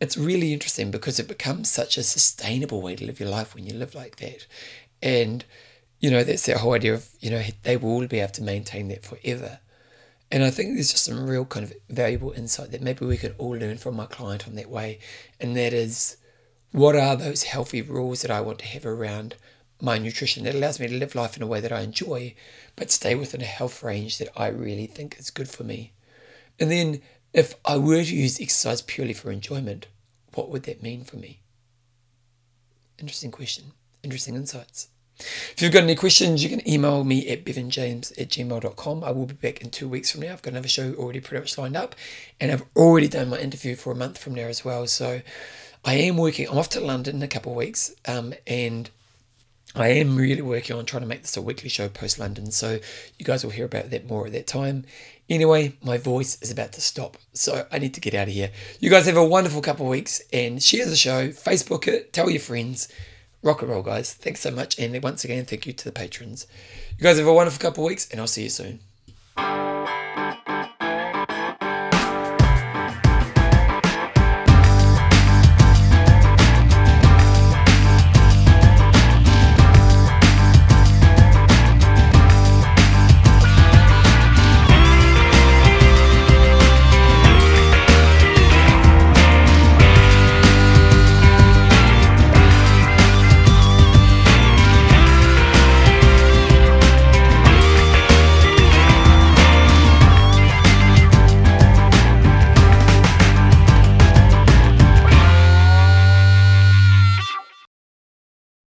[0.00, 3.66] it's really interesting because it becomes such a sustainable way to live your life when
[3.66, 4.46] you live like that.
[5.02, 5.44] And,
[6.00, 8.88] you know, that's that whole idea of, you know, they will be able to maintain
[8.88, 9.58] that forever.
[10.32, 13.34] And I think there's just some real kind of valuable insight that maybe we could
[13.36, 14.98] all learn from my client on that way.
[15.38, 16.16] And that is,
[16.72, 19.36] what are those healthy rules that I want to have around
[19.78, 22.34] my nutrition that allows me to live life in a way that I enjoy,
[22.76, 25.92] but stay within a health range that I really think is good for me?
[26.58, 27.02] And then
[27.34, 29.86] if I were to use exercise purely for enjoyment,
[30.32, 31.42] what would that mean for me?
[32.98, 33.72] Interesting question.
[34.02, 34.88] Interesting insights.
[35.22, 39.04] If you've got any questions, you can email me at bevanjames at gmail.com.
[39.04, 40.32] I will be back in two weeks from now.
[40.32, 41.94] I've got another show already pretty much lined up,
[42.40, 44.86] and I've already done my interview for a month from now as well.
[44.86, 45.22] So
[45.84, 48.90] I am working, I'm off to London in a couple of weeks, um, and
[49.74, 52.50] I am really working on trying to make this a weekly show post London.
[52.50, 52.78] So
[53.18, 54.84] you guys will hear about that more at that time.
[55.28, 58.50] Anyway, my voice is about to stop, so I need to get out of here.
[58.80, 62.28] You guys have a wonderful couple of weeks and share the show, Facebook it, tell
[62.28, 62.88] your friends.
[63.42, 64.14] Rock and roll, guys.
[64.14, 64.78] Thanks so much.
[64.78, 66.46] And once again, thank you to the patrons.
[66.96, 69.71] You guys have a wonderful couple of weeks, and I'll see you soon.